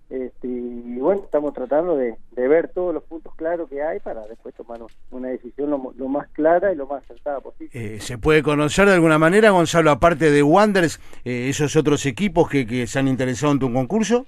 Este, 0.09 0.47
y 0.47 0.97
bueno, 0.97 1.21
estamos 1.23 1.53
tratando 1.53 1.95
de, 1.95 2.15
de 2.31 2.47
ver 2.47 2.69
todos 2.69 2.95
los 2.95 3.03
puntos 3.03 3.35
claros 3.35 3.69
que 3.69 3.83
hay 3.83 3.99
para 3.99 4.25
después 4.25 4.55
tomar 4.55 4.79
una 5.11 5.27
decisión 5.27 5.69
lo, 5.69 6.07
más 6.07 6.27
clara 6.29 6.73
y 6.73 6.75
lo 6.75 6.87
más 6.87 7.03
acertada 7.03 7.39
posible. 7.41 7.69
Eh, 7.73 7.99
¿Se 7.99 8.17
puede 8.17 8.41
conocer 8.41 8.87
de 8.87 8.95
alguna 8.95 9.19
manera, 9.19 9.51
Gonzalo, 9.51 9.91
aparte 9.91 10.31
de 10.31 10.41
Wanderers, 10.41 10.99
eh, 11.23 11.49
esos 11.49 11.75
otros 11.75 12.07
equipos 12.07 12.49
que, 12.49 12.65
que 12.65 12.87
se 12.87 12.97
han 12.97 13.07
interesado 13.07 13.53
en 13.53 13.59
tu 13.59 13.71
concurso? 13.71 14.25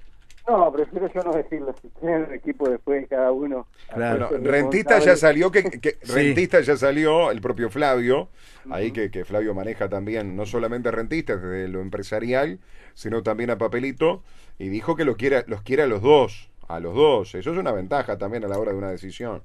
No, 0.48 0.72
prefiero 0.72 1.08
yo 1.14 1.22
no 1.24 1.32
decirlo. 1.34 1.74
Si 1.82 1.88
tienen 1.90 2.26
el 2.26 2.34
equipo 2.34 2.68
después 2.70 3.08
cada 3.08 3.32
uno. 3.32 3.68
Claro. 3.94 4.28
Bueno, 4.30 4.50
Rentista 4.52 5.00
ya 5.00 5.16
salió, 5.16 5.52
que, 5.52 5.64
que- 5.64 5.98
Rentista 6.14 6.62
ya 6.62 6.76
salió, 6.78 7.32
el 7.32 7.42
propio 7.42 7.70
Flavio, 7.70 8.30
ahí 8.70 8.92
que, 8.92 9.12
que 9.12 9.24
Flavio 9.24 9.54
maneja 9.54 9.88
también, 9.88 10.36
no 10.36 10.46
solamente 10.46 10.92
Rentista, 10.92 11.36
desde 11.38 11.68
lo 11.68 11.80
empresarial, 11.82 12.60
sino 12.94 13.24
también 13.24 13.50
a 13.52 13.58
Papelito, 13.58 14.24
y 14.58 14.70
dijo 14.70 14.96
que 14.96 15.06
lo 15.06 15.16
quiera, 15.16 15.44
los 15.48 15.62
quiere 15.62 15.84
a 15.84 15.88
los 15.88 16.02
dos, 16.02 16.50
a 16.68 16.80
los 16.80 16.96
dos. 16.96 17.36
Eso 17.36 17.52
es 17.52 17.58
una 17.58 17.72
ventaja 17.72 18.18
también 18.18 18.44
a 18.44 18.48
la 18.48 18.58
hora 18.60 18.72
de 18.72 18.78
una 18.78 18.90
decisión. 18.92 19.44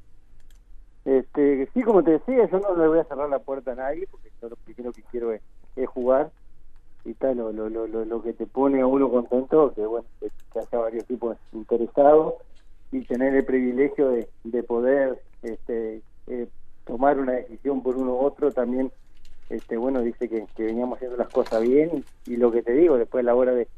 Este, 1.05 1.69
sí, 1.73 1.83
como 1.83 2.03
te 2.03 2.13
decía, 2.13 2.49
yo 2.51 2.59
no 2.59 2.77
le 2.77 2.89
voy 2.89 2.99
a 2.99 3.05
cerrar 3.05 3.29
la 3.29 3.39
puerta 3.39 3.73
a 3.73 3.77
nadie, 3.77 4.07
porque 4.11 4.29
yo 4.43 4.49
lo 4.49 4.57
primero 4.57 4.93
que 4.93 5.03
quiero 5.11 5.33
es, 5.33 5.41
es 5.77 5.89
jugar. 5.89 6.31
Y 7.07 7.15
tal, 7.15 7.37
lo, 7.37 7.53
lo, 7.53 7.69
lo, 7.69 7.87
lo, 7.87 8.05
lo 8.05 8.23
que 8.23 8.33
te 8.33 8.47
pone 8.47 8.81
a 8.81 8.87
uno 8.87 9.09
contento, 9.09 9.73
que 9.75 9.87
bueno, 9.87 10.07
que, 10.21 10.27
que 10.53 10.59
haya 10.59 10.79
varios 10.79 11.05
tipos 11.07 11.37
interesados 11.53 12.35
y 12.91 13.03
tener 13.03 13.35
el 13.35 13.45
privilegio 13.45 14.09
de, 14.11 14.29
de 14.45 14.63
poder 14.65 15.21
este, 15.43 16.01
eh, 16.27 16.49
tomar 16.85 17.19
una 17.19 17.33
decisión 17.33 17.83
por 17.83 17.97
uno 17.97 18.15
u 18.15 18.19
otro 18.19 18.51
también, 18.51 18.91
este, 19.51 19.77
bueno, 19.77 20.01
dice 20.03 20.29
que, 20.29 20.47
que 20.57 20.65
veníamos 20.65 20.97
haciendo 20.97 21.17
las 21.17 21.29
cosas 21.29 21.63
bien 21.63 22.05
y, 22.27 22.33
y 22.33 22.37
lo 22.39 22.51
que 22.51 22.63
te 22.63 22.73
digo, 22.73 22.99
después 22.99 23.23
a 23.23 23.27
la 23.27 23.35
hora 23.37 23.53
de, 23.55 23.69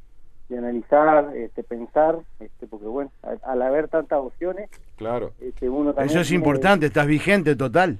de 0.49 0.57
analizar, 0.59 1.37
este, 1.37 1.63
pensar, 1.63 2.19
este, 2.41 2.67
porque 2.67 2.87
bueno, 2.87 3.11
al, 3.23 3.39
al 3.45 3.61
haber 3.61 3.89
tantas 3.89 4.21
opciones, 4.21 4.71
Claro. 4.97 5.33
este, 5.41 5.69
uno 5.69 5.93
también 5.93 6.11
Eso 6.11 6.21
es 6.23 6.29
tiene- 6.29 6.43
importante, 6.43 6.87
estás 6.87 7.07
vigente 7.07 7.55
total. 7.57 7.99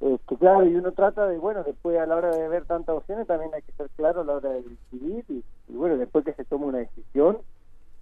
Este, 0.00 0.36
claro, 0.36 0.64
y 0.66 0.74
uno 0.76 0.92
trata 0.92 1.26
de, 1.26 1.38
bueno, 1.38 1.62
después 1.64 1.98
a 1.98 2.06
la 2.06 2.16
hora 2.16 2.30
de 2.34 2.48
ver 2.48 2.64
tantas 2.64 2.96
opciones 2.96 3.26
también 3.26 3.50
hay 3.54 3.62
que 3.62 3.72
ser 3.72 3.88
claro 3.96 4.20
a 4.20 4.24
la 4.24 4.32
hora 4.34 4.50
de 4.50 4.62
decidir 4.62 5.24
y, 5.28 5.44
y 5.68 5.72
bueno, 5.76 5.96
después 5.96 6.24
que 6.24 6.32
se 6.34 6.44
tome 6.44 6.66
una 6.66 6.78
decisión, 6.78 7.38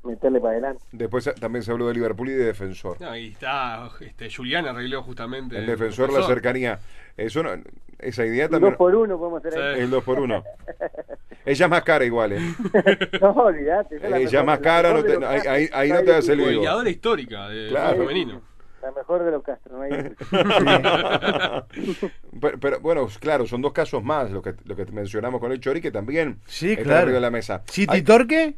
meterle 0.04 0.38
para 0.40 0.52
adelante. 0.52 0.82
Después 0.92 1.28
también 1.40 1.62
se 1.64 1.72
habló 1.72 1.88
de 1.88 1.94
Liverpool 1.94 2.28
y 2.28 2.32
de 2.32 2.44
Defensor. 2.44 3.00
No, 3.00 3.16
y 3.16 3.28
está, 3.28 3.90
este, 4.00 4.28
Julián 4.32 4.66
arregló 4.66 5.02
justamente. 5.02 5.58
El 5.58 5.66
defensor, 5.66 6.12
la 6.12 6.22
cercanía. 6.22 6.78
Eso 7.16 7.42
no- 7.42 7.50
esa 7.98 8.24
idea 8.26 8.46
también. 8.48 8.72
Dos 8.72 8.78
por 8.78 8.94
uno 8.94 9.18
podemos 9.18 9.44
hacer 9.44 9.58
ahí. 9.60 9.74
Sí. 9.76 9.80
El 9.80 9.90
2 9.90 10.04
por 10.04 10.20
1 10.20 10.44
Ella 11.46 11.64
es 11.64 11.70
más 11.70 11.82
cara 11.82 12.04
igual, 12.04 12.32
¿eh? 12.32 12.40
no, 13.22 13.30
olvidate. 13.30 13.96
Ella 13.96 14.40
es 14.40 14.46
más 14.46 14.58
cara, 14.58 14.92
no 14.92 15.02
de 15.02 15.16
te- 15.18 15.24
ahí- 15.24 15.40
ahí- 15.48 15.68
ahí 15.72 15.90
no 15.92 16.02
te 16.02 16.14
hace 16.14 16.32
el 16.34 16.40
equipo, 16.40 16.50
vivo. 16.50 16.60
Goleadora 16.62 16.90
histórica 16.90 17.48
del 17.48 17.68
Claro. 17.70 17.96
femenino. 17.98 18.40
La 18.86 18.92
mejor 18.92 19.24
de 19.24 19.32
los 19.32 19.42
Castro, 19.42 19.78
no 19.78 19.82
hay 19.82 19.90
pero, 22.40 22.58
pero, 22.60 22.80
bueno, 22.80 23.08
claro, 23.18 23.44
son 23.44 23.60
dos 23.60 23.72
casos 23.72 24.04
más 24.04 24.30
lo 24.30 24.42
que, 24.42 24.54
lo 24.64 24.76
que 24.76 24.86
mencionamos 24.92 25.40
con 25.40 25.50
el 25.50 25.58
Chori, 25.58 25.80
que 25.80 25.90
también 25.90 26.38
Sí, 26.46 26.70
está 26.70 26.84
claro. 26.84 26.98
arriba 27.00 27.14
de 27.16 27.20
la 27.20 27.30
mesa. 27.32 27.64
¿City 27.66 28.02
Torque? 28.02 28.54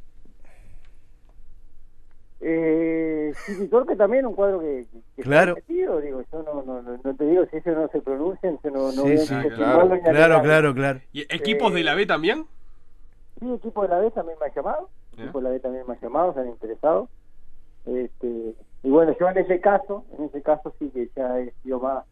Eh, 2.40 3.32
sí, 3.47 3.68
Torque 3.68 3.97
también 3.97 4.26
un 4.26 4.35
cuadro 4.35 4.61
que, 4.61 4.85
que 5.16 5.23
Claro. 5.23 5.56
está 5.56 5.62
metido, 5.66 5.99
digo, 6.02 6.23
yo 6.30 6.42
no, 6.42 6.62
no, 6.62 6.82
no, 6.82 7.00
no 7.02 7.14
te 7.16 7.25
digo 7.25 7.47
si 7.50 7.56
ellos 7.56 7.75
no 7.75 7.88
se 7.88 8.02
pronuncian, 8.02 8.58
yo 8.62 8.70
no, 8.70 8.92
no 8.92 9.02
Sí, 9.04 9.16
sí, 9.16 9.35
ni 9.35 9.50
claro. 9.50 9.88
Claro, 10.02 10.42
claro, 10.42 10.75
claro. 10.75 11.00
¿Y 11.11 11.23
equipos 11.35 11.73
de 11.73 11.85
la 11.85 11.94
B 11.94 12.04
también? 12.04 12.44
Sí, 13.40 13.50
equipo 13.50 13.80
de 13.80 13.88
la 13.88 13.99
B 14.00 14.11
también 14.11 14.37
me 14.38 14.44
ha 14.47 14.54
llamado, 14.54 14.90
equipo 15.16 15.38
de 15.38 15.44
la 15.44 15.50
B 15.50 15.61
también 15.61 15.85
me 15.88 15.94
ha 15.94 16.00
llamado, 16.02 16.35
se 16.35 16.40
han 16.40 16.49
interesado. 16.49 17.08
Este, 17.87 18.54
y 18.82 18.90
bueno, 18.90 19.14
yo 19.18 19.28
en 19.28 19.38
ese 19.38 19.61
caso, 19.61 20.04
en 20.16 20.25
ese 20.25 20.42
caso 20.42 20.75
sí 20.78 20.90
que 20.90 21.08
ya 21.16 21.38
he 21.40 21.52
sido 21.62 21.80
más, 21.80 22.04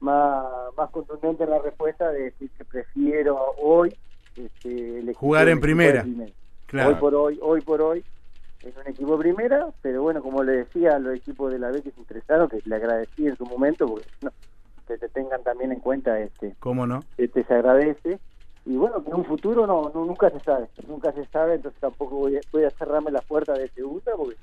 más, 0.00 0.44
más 0.76 0.90
contundente 0.90 1.44
en 1.44 1.50
la 1.50 1.58
respuesta 1.58 2.10
de 2.10 2.24
decir 2.24 2.50
que 2.56 2.64
prefiero 2.64 3.38
hoy 3.58 3.94
este, 4.36 5.12
Jugar 5.14 5.48
en 5.48 5.60
primera. 5.60 6.06
Claro. 6.66 6.90
Hoy 6.90 6.94
por 6.96 7.14
hoy, 7.14 7.38
hoy 7.42 7.60
por 7.62 7.82
hoy, 7.82 8.04
en 8.62 8.72
un 8.78 8.86
equipo 8.86 9.16
de 9.16 9.18
primera, 9.18 9.68
pero 9.82 10.02
bueno, 10.02 10.22
como 10.22 10.42
le 10.44 10.52
decía 10.52 10.96
a 10.96 10.98
los 10.98 11.16
equipos 11.16 11.50
de 11.50 11.58
la 11.58 11.70
B 11.70 11.82
que 11.82 11.90
se 11.90 12.00
interesaron, 12.00 12.48
que 12.48 12.60
le 12.64 12.76
agradecí 12.76 13.26
en 13.26 13.36
su 13.36 13.44
momento, 13.44 13.86
porque 13.88 14.06
no, 14.22 14.30
que 14.90 14.98
te 14.98 15.08
tengan 15.08 15.42
también 15.42 15.72
en 15.72 15.80
cuenta 15.80 16.18
este 16.18 16.54
¿Cómo 16.58 16.86
no? 16.86 17.04
este 17.16 17.44
se 17.44 17.54
agradece 17.54 18.18
y 18.66 18.76
bueno 18.76 19.02
que 19.02 19.10
en 19.10 19.16
un 19.16 19.24
futuro 19.24 19.66
no, 19.66 19.90
no 19.94 20.04
nunca 20.04 20.30
se 20.30 20.40
sabe 20.40 20.68
nunca 20.88 21.12
se 21.12 21.24
sabe 21.26 21.54
entonces 21.54 21.80
tampoco 21.80 22.16
voy 22.16 22.36
a, 22.36 22.40
voy 22.52 22.64
a 22.64 22.70
cerrarme 22.70 23.12
la 23.12 23.20
puerta 23.20 23.52
de 23.52 23.68
segunda 23.68 24.12
porque 24.16 24.36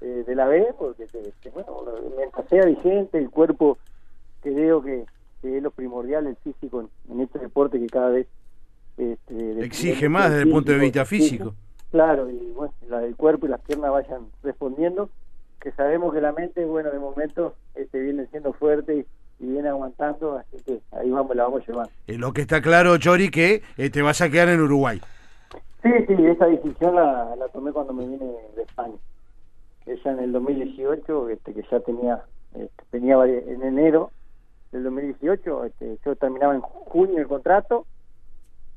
eh, 0.00 0.24
de 0.26 0.34
la 0.34 0.46
B 0.46 0.74
porque 0.78 1.04
este, 1.04 1.50
bueno 1.50 1.84
mientras 2.16 2.48
sea 2.48 2.64
vigente 2.64 3.18
el 3.18 3.30
cuerpo 3.30 3.78
creo 4.42 4.82
que, 4.82 5.04
que 5.42 5.56
es 5.58 5.62
lo 5.62 5.70
primordial 5.70 6.26
el 6.26 6.36
físico 6.36 6.80
en, 6.80 6.88
en 7.12 7.20
este 7.20 7.38
deporte 7.38 7.78
que 7.78 7.86
cada 7.86 8.10
vez 8.10 8.26
este, 8.96 9.64
Exige 9.64 10.08
más 10.08 10.30
desde 10.30 10.42
el 10.44 10.50
punto 10.50 10.72
de 10.72 10.78
vista 10.78 11.04
físico. 11.04 11.54
claro 11.90 12.28
y 12.30 12.52
bueno 12.52 12.72
la, 12.88 13.04
el 13.04 13.16
cuerpo 13.16 13.46
y 13.46 13.50
las 13.50 13.60
piernas 13.60 13.90
vayan 13.90 14.26
respondiendo 14.42 15.10
que 15.60 15.72
sabemos 15.72 16.12
que 16.14 16.20
la 16.20 16.32
mente 16.32 16.64
bueno 16.64 16.90
de 16.90 16.98
momento 16.98 17.54
este 17.74 18.00
viene 18.00 18.26
siendo 18.26 18.52
fuerte 18.52 18.94
y, 18.96 19.44
y 19.44 19.46
viene 19.52 19.68
aguantando 19.68 20.38
así 20.38 20.56
que 20.64 20.80
ahí 20.92 21.10
vamos 21.10 21.34
la 21.36 21.44
vamos 21.44 21.66
llevando 21.66 21.90
Eh, 22.06 22.16
lo 22.18 22.32
que 22.32 22.42
está 22.42 22.60
claro, 22.60 22.96
Chori, 22.98 23.30
que 23.30 23.62
eh, 23.76 23.90
te 23.90 24.02
vas 24.02 24.20
a 24.20 24.28
quedar 24.30 24.48
en 24.48 24.60
Uruguay. 24.60 25.00
Sí, 25.82 25.90
sí, 26.06 26.14
esa 26.26 26.46
decisión 26.46 26.94
la, 26.94 27.34
la 27.36 27.48
tomé 27.48 27.72
cuando 27.72 27.92
me 27.94 28.06
vine 28.06 28.26
de 28.56 28.62
España. 28.62 28.94
Ella 29.92 30.12
en 30.12 30.18
el 30.20 30.32
2018, 30.32 31.28
este, 31.30 31.54
que 31.54 31.62
ya 31.70 31.80
tenía, 31.80 32.24
este, 32.54 32.84
tenía 32.90 33.16
en 33.24 33.62
enero 33.62 34.12
del 34.72 34.84
2018, 34.84 35.64
este, 35.64 35.98
yo 36.04 36.16
terminaba 36.16 36.54
en 36.54 36.60
junio 36.60 37.18
el 37.18 37.26
contrato 37.28 37.86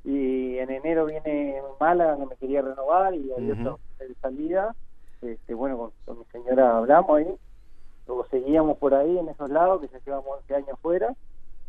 y 0.04 0.58
en 0.58 0.70
enero 0.72 1.06
viene 1.06 1.62
Málaga, 1.80 2.16
no 2.18 2.26
me 2.26 2.36
quería 2.36 2.62
renovar 2.62 3.14
y 3.16 3.32
había 3.32 3.54
otra 3.74 4.16
salida. 4.22 4.76
Este, 5.22 5.54
bueno, 5.54 5.78
con, 5.78 5.92
con 6.06 6.20
mi 6.20 6.26
señora 6.26 6.78
hablamos 6.78 7.18
ahí, 7.18 7.36
luego 8.08 8.26
seguíamos 8.28 8.78
por 8.78 8.94
ahí 8.94 9.18
en 9.18 9.30
esos 9.30 9.50
lados, 9.50 9.82
que 9.82 9.88
ya 9.88 10.00
llevamos 10.06 10.40
11 10.40 10.56
años 10.56 10.80
fuera. 10.82 11.14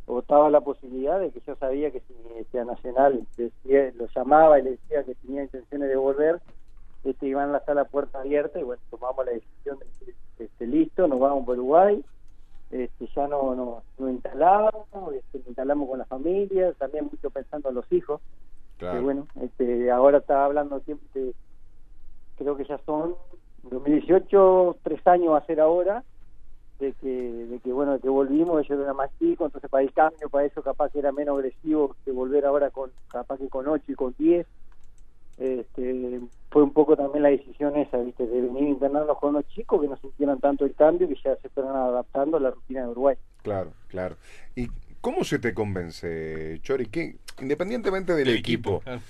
O 0.06 0.18
estaba 0.18 0.50
la 0.50 0.60
posibilidad 0.60 1.18
de 1.18 1.30
que 1.30 1.40
yo 1.46 1.56
sabía 1.56 1.90
que 1.90 2.00
si 2.00 2.14
este, 2.36 2.62
Nacional 2.64 3.26
decía- 3.38 3.90
lo 3.94 4.06
llamaba 4.14 4.58
y 4.58 4.62
le 4.62 4.70
decía 4.72 5.02
que 5.04 5.14
tenía 5.14 5.42
intenciones 5.44 5.88
de 5.88 5.96
volver, 5.96 6.40
este, 7.04 7.26
iban 7.26 7.54
a 7.54 7.75
la 7.75 7.84
puerta 7.84 8.20
abierta 8.20 8.58
y 8.58 8.62
bueno, 8.62 8.82
tomamos 8.90 9.25
la 9.26 9.32
decisión 9.32 9.78
de 9.78 9.84
decir, 9.87 10.14
este, 10.38 10.66
listo, 10.66 11.06
nos 11.06 11.20
vamos 11.20 11.44
por 11.44 11.56
Uruguay, 11.58 12.02
este, 12.70 13.08
ya 13.14 13.28
no, 13.28 13.54
no, 13.54 13.82
nos 13.99 14.11
instalamos, 14.11 14.73
este, 15.14 15.38
nos 15.38 15.49
instalamos 15.49 15.88
con 15.88 15.99
la 15.99 16.06
familia, 16.06 16.73
también 16.73 17.04
mucho 17.11 17.30
pensando 17.30 17.68
en 17.68 17.75
los 17.76 17.90
hijos, 17.92 18.20
Claro. 18.78 18.99
que 18.99 19.04
bueno, 19.04 19.28
este, 19.40 19.90
ahora 19.90 20.18
estaba 20.18 20.46
hablando 20.46 20.80
siempre, 20.80 21.20
de- 21.20 21.34
creo 22.37 22.56
que 22.56 22.64
ya 22.64 22.78
son 22.84 23.14
2018, 23.62 24.76
tres 24.82 25.06
años 25.06 25.32
va 25.34 25.38
a 25.38 25.46
ser 25.46 25.61
ahora, 25.61 26.02
de 26.80 26.92
que, 26.94 27.06
de 27.08 27.61
que 27.61 27.73
bueno, 27.73 27.92
de 27.92 28.00
que 28.00 28.08
volvimos, 28.08 28.61
ellos 28.64 28.80
eran 28.80 28.96
más 28.96 29.11
chicos, 29.18 29.46
entonces 29.46 29.70
para 29.70 29.84
el 29.84 29.92
cambio, 29.92 30.28
para 30.28 30.44
eso 30.46 30.61
capaz 30.62 30.90
que 30.90 30.99
era 30.99 31.12
menos 31.12 31.37
agresivo 31.38 31.94
que 32.04 32.11
volver 32.11 32.44
ahora 32.44 32.70
con, 32.70 32.90
capaz 33.08 33.38
que 33.38 33.49
con 33.49 33.68
8 33.68 33.92
y 33.92 33.94
con 33.94 34.14
10, 34.18 34.46
este, 35.38 36.21
fue 36.50 36.62
un 36.62 36.73
poco 36.73 36.97
también 36.97 37.23
la 37.25 37.31
decisión 37.31 37.76
esa, 37.76 37.99
viste, 37.99 38.26
de 38.26 38.41
venir 38.41 38.64
a 38.64 38.69
internarnos 38.69 39.19
con 39.19 39.35
los 39.35 39.47
chicos 39.49 39.81
que 39.81 39.88
no 39.88 39.97
sintieran 39.97 40.38
tanto 40.41 40.64
el 40.64 40.75
cambio, 40.75 41.09
que 41.09 41.17
ya 41.25 41.37
se 41.37 41.49
fueran 41.49 41.75
adaptando 41.76 42.37
a 42.37 42.41
la 42.41 42.50
rutina 42.50 42.83
de 42.83 42.88
Uruguay. 42.88 43.17
Claro, 43.43 43.73
claro. 43.88 44.17
¿Y 44.55 44.69
cómo 45.00 45.25
se 45.25 45.38
te 45.38 45.53
convence, 45.55 46.59
Chori? 46.62 46.87
¿Qué, 46.87 47.17
independientemente 47.41 48.14
del 48.14 48.29
equipo, 48.31 48.81
claro. 48.81 49.00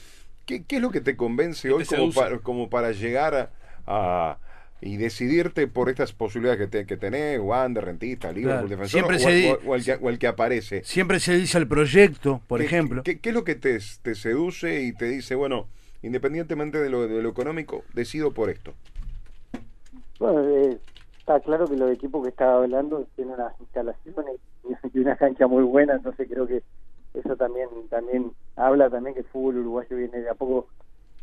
¿qué, 0.47 0.64
qué 0.64 0.76
es 0.76 0.83
lo 0.83 0.90
que 0.90 1.00
te 1.00 1.16
convence 1.16 1.69
¿Qué 1.69 1.75
hoy 1.75 1.85
te 1.85 1.97
como, 1.97 2.12
para, 2.12 2.38
como 2.38 2.71
para 2.71 2.93
llegar 2.93 3.35
a, 3.35 3.50
a- 3.87 4.38
y 4.81 4.97
decidirte 4.99 5.66
por 5.66 5.88
estas 5.88 6.12
posibilidades 6.12 6.61
que, 6.61 6.66
te, 6.66 6.87
que 6.87 6.97
tenés, 6.99 7.40
Wander, 7.40 7.85
Rentista, 7.85 8.33
Liverpool, 8.33 8.69
Claro. 8.69 8.83
Defensor, 8.83 8.90
Siempre 8.90 9.16
o, 9.16 9.19
se 9.19 9.33
di- 9.33 9.47
o- 9.49 9.71
o 9.71 9.75
el 9.76 9.85
que, 9.85 9.93
o 9.95 10.11
el 10.11 10.19
que 10.19 10.26
aparece? 10.26 10.85
Siempre 10.85 11.21
se 11.21 11.37
dice 11.37 11.57
el 11.59 11.66
proyecto, 11.69 12.43
por 12.47 12.61
¿Qué- 12.61 12.66
ejemplo. 12.66 13.02
¿qué, 13.02 13.19
qué 13.19 13.28
es 13.31 13.35
lo 13.35 13.45
que 13.45 13.54
te, 13.54 13.78
te 14.02 14.14
seduce 14.14 14.83
y 14.83 14.93
te 14.93 15.07
dice, 15.07 15.37
bueno, 15.37 15.69
independientemente 16.04 16.78
de 16.78 16.90
lo, 16.90 17.08
de 17.08 17.23
lo 17.23 17.28
económico, 17.28 17.82
decido 17.94 18.32
por 18.32 18.50
esto? 18.50 18.73
Bueno, 20.18 20.44
eh, 20.44 20.78
está 21.18 21.40
claro 21.40 21.66
que 21.66 21.76
los 21.76 21.90
equipos 21.90 22.23
que 22.23 22.28
estaba 22.28 22.62
hablando 22.62 23.06
tienen 23.16 23.34
unas 23.34 23.58
instalaciones 23.58 24.37
y 24.92 24.99
una 24.99 25.16
cancha 25.16 25.46
muy 25.46 25.64
buena, 25.64 25.94
entonces 25.94 26.28
creo 26.30 26.46
que 26.46 26.62
eso 27.14 27.37
también 27.37 27.68
también 27.88 28.32
habla 28.56 28.90
también 28.90 29.14
que 29.14 29.20
el 29.20 29.26
fútbol 29.26 29.58
uruguayo 29.58 29.96
viene 29.96 30.20
de 30.20 30.28
a 30.28 30.34
poco 30.34 30.66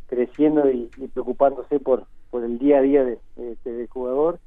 creciendo 0.08 0.68
y, 0.70 0.88
preocupándose 1.12 1.78
por 1.78 2.06
por 2.30 2.44
el 2.44 2.58
día 2.58 2.78
a 2.78 2.82
día 2.82 3.04
de, 3.04 3.18
este, 3.36 3.72
del 3.72 3.88
jugador 3.88 4.40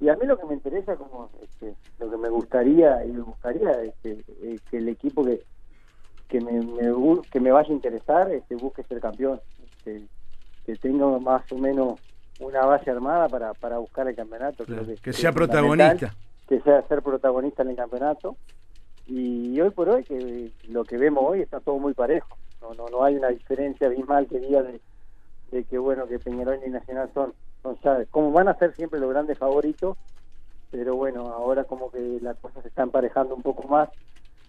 y 0.00 0.08
a 0.10 0.16
mí 0.16 0.26
lo 0.26 0.38
que 0.38 0.46
me 0.46 0.54
interesa 0.54 0.96
como 0.96 1.30
este, 1.42 1.74
lo 1.98 2.10
que 2.10 2.16
me 2.18 2.28
gustaría 2.28 3.04
y 3.06 3.12
me 3.12 3.22
gustaría 3.22 3.70
este, 3.82 4.22
eh, 4.42 4.58
que 4.70 4.76
el 4.76 4.88
equipo 4.88 5.24
que 5.24 5.42
que 6.28 6.40
me, 6.40 6.52
me 6.60 7.20
que 7.30 7.40
me 7.40 7.52
vaya 7.52 7.70
a 7.70 7.72
interesar 7.72 8.30
este, 8.30 8.54
busque 8.56 8.82
ser 8.84 9.00
campeón 9.00 9.40
este, 9.84 10.06
que 10.64 10.76
tenga 10.76 11.06
más 11.18 11.50
o 11.50 11.58
menos 11.58 12.00
una 12.40 12.64
base 12.64 12.90
armada 12.90 13.28
para, 13.28 13.54
para 13.54 13.78
buscar 13.78 14.06
el 14.08 14.14
campeonato. 14.14 14.64
Creo 14.64 14.84
que 15.00 15.12
sea 15.12 15.32
protagonista. 15.32 16.14
Que 16.48 16.60
sea 16.60 16.82
ser 16.82 17.02
protagonista 17.02 17.62
en 17.62 17.70
el 17.70 17.76
campeonato. 17.76 18.36
Y 19.06 19.60
hoy 19.60 19.70
por 19.70 19.88
hoy, 19.88 20.04
que 20.04 20.50
lo 20.68 20.84
que 20.84 20.96
vemos 20.96 21.24
hoy 21.26 21.40
está 21.40 21.60
todo 21.60 21.78
muy 21.78 21.94
parejo. 21.94 22.36
No, 22.60 22.74
no, 22.74 22.88
no 22.88 23.04
hay 23.04 23.16
una 23.16 23.28
diferencia 23.28 23.88
abismal 23.88 24.26
que 24.28 24.38
diga 24.38 24.62
de, 24.62 24.80
de 25.50 25.64
que 25.64 25.78
bueno 25.78 26.06
que 26.06 26.20
Peñarol 26.20 26.60
y 26.64 26.70
Nacional 26.70 27.10
son, 27.12 27.32
son 27.62 27.76
como 28.10 28.30
van 28.30 28.48
a 28.48 28.54
ser 28.54 28.74
siempre 28.76 29.00
los 29.00 29.10
grandes 29.10 29.38
favoritos, 29.38 29.96
pero 30.70 30.94
bueno, 30.94 31.32
ahora 31.32 31.64
como 31.64 31.90
que 31.90 32.18
la 32.22 32.34
cosa 32.34 32.62
se 32.62 32.68
está 32.68 32.84
emparejando 32.84 33.34
un 33.34 33.42
poco 33.42 33.66
más 33.66 33.88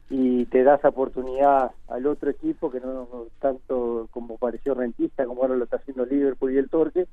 y 0.10 0.46
te 0.46 0.64
das 0.64 0.84
oportunidad 0.86 1.72
al 1.88 2.06
otro 2.08 2.30
equipo 2.30 2.70
que 2.72 2.80
no, 2.80 2.94
no 2.94 3.28
tanto 3.40 4.08
como 4.12 4.38
pareció 4.38 4.74
rentista 4.74 5.26
como 5.26 5.42
ahora 5.42 5.56
lo 5.56 5.64
está 5.64 5.78
haciendo 5.78 6.06
Liverpool 6.06 6.54
y 6.54 6.58
el 6.58 6.70
Torque 6.70 7.08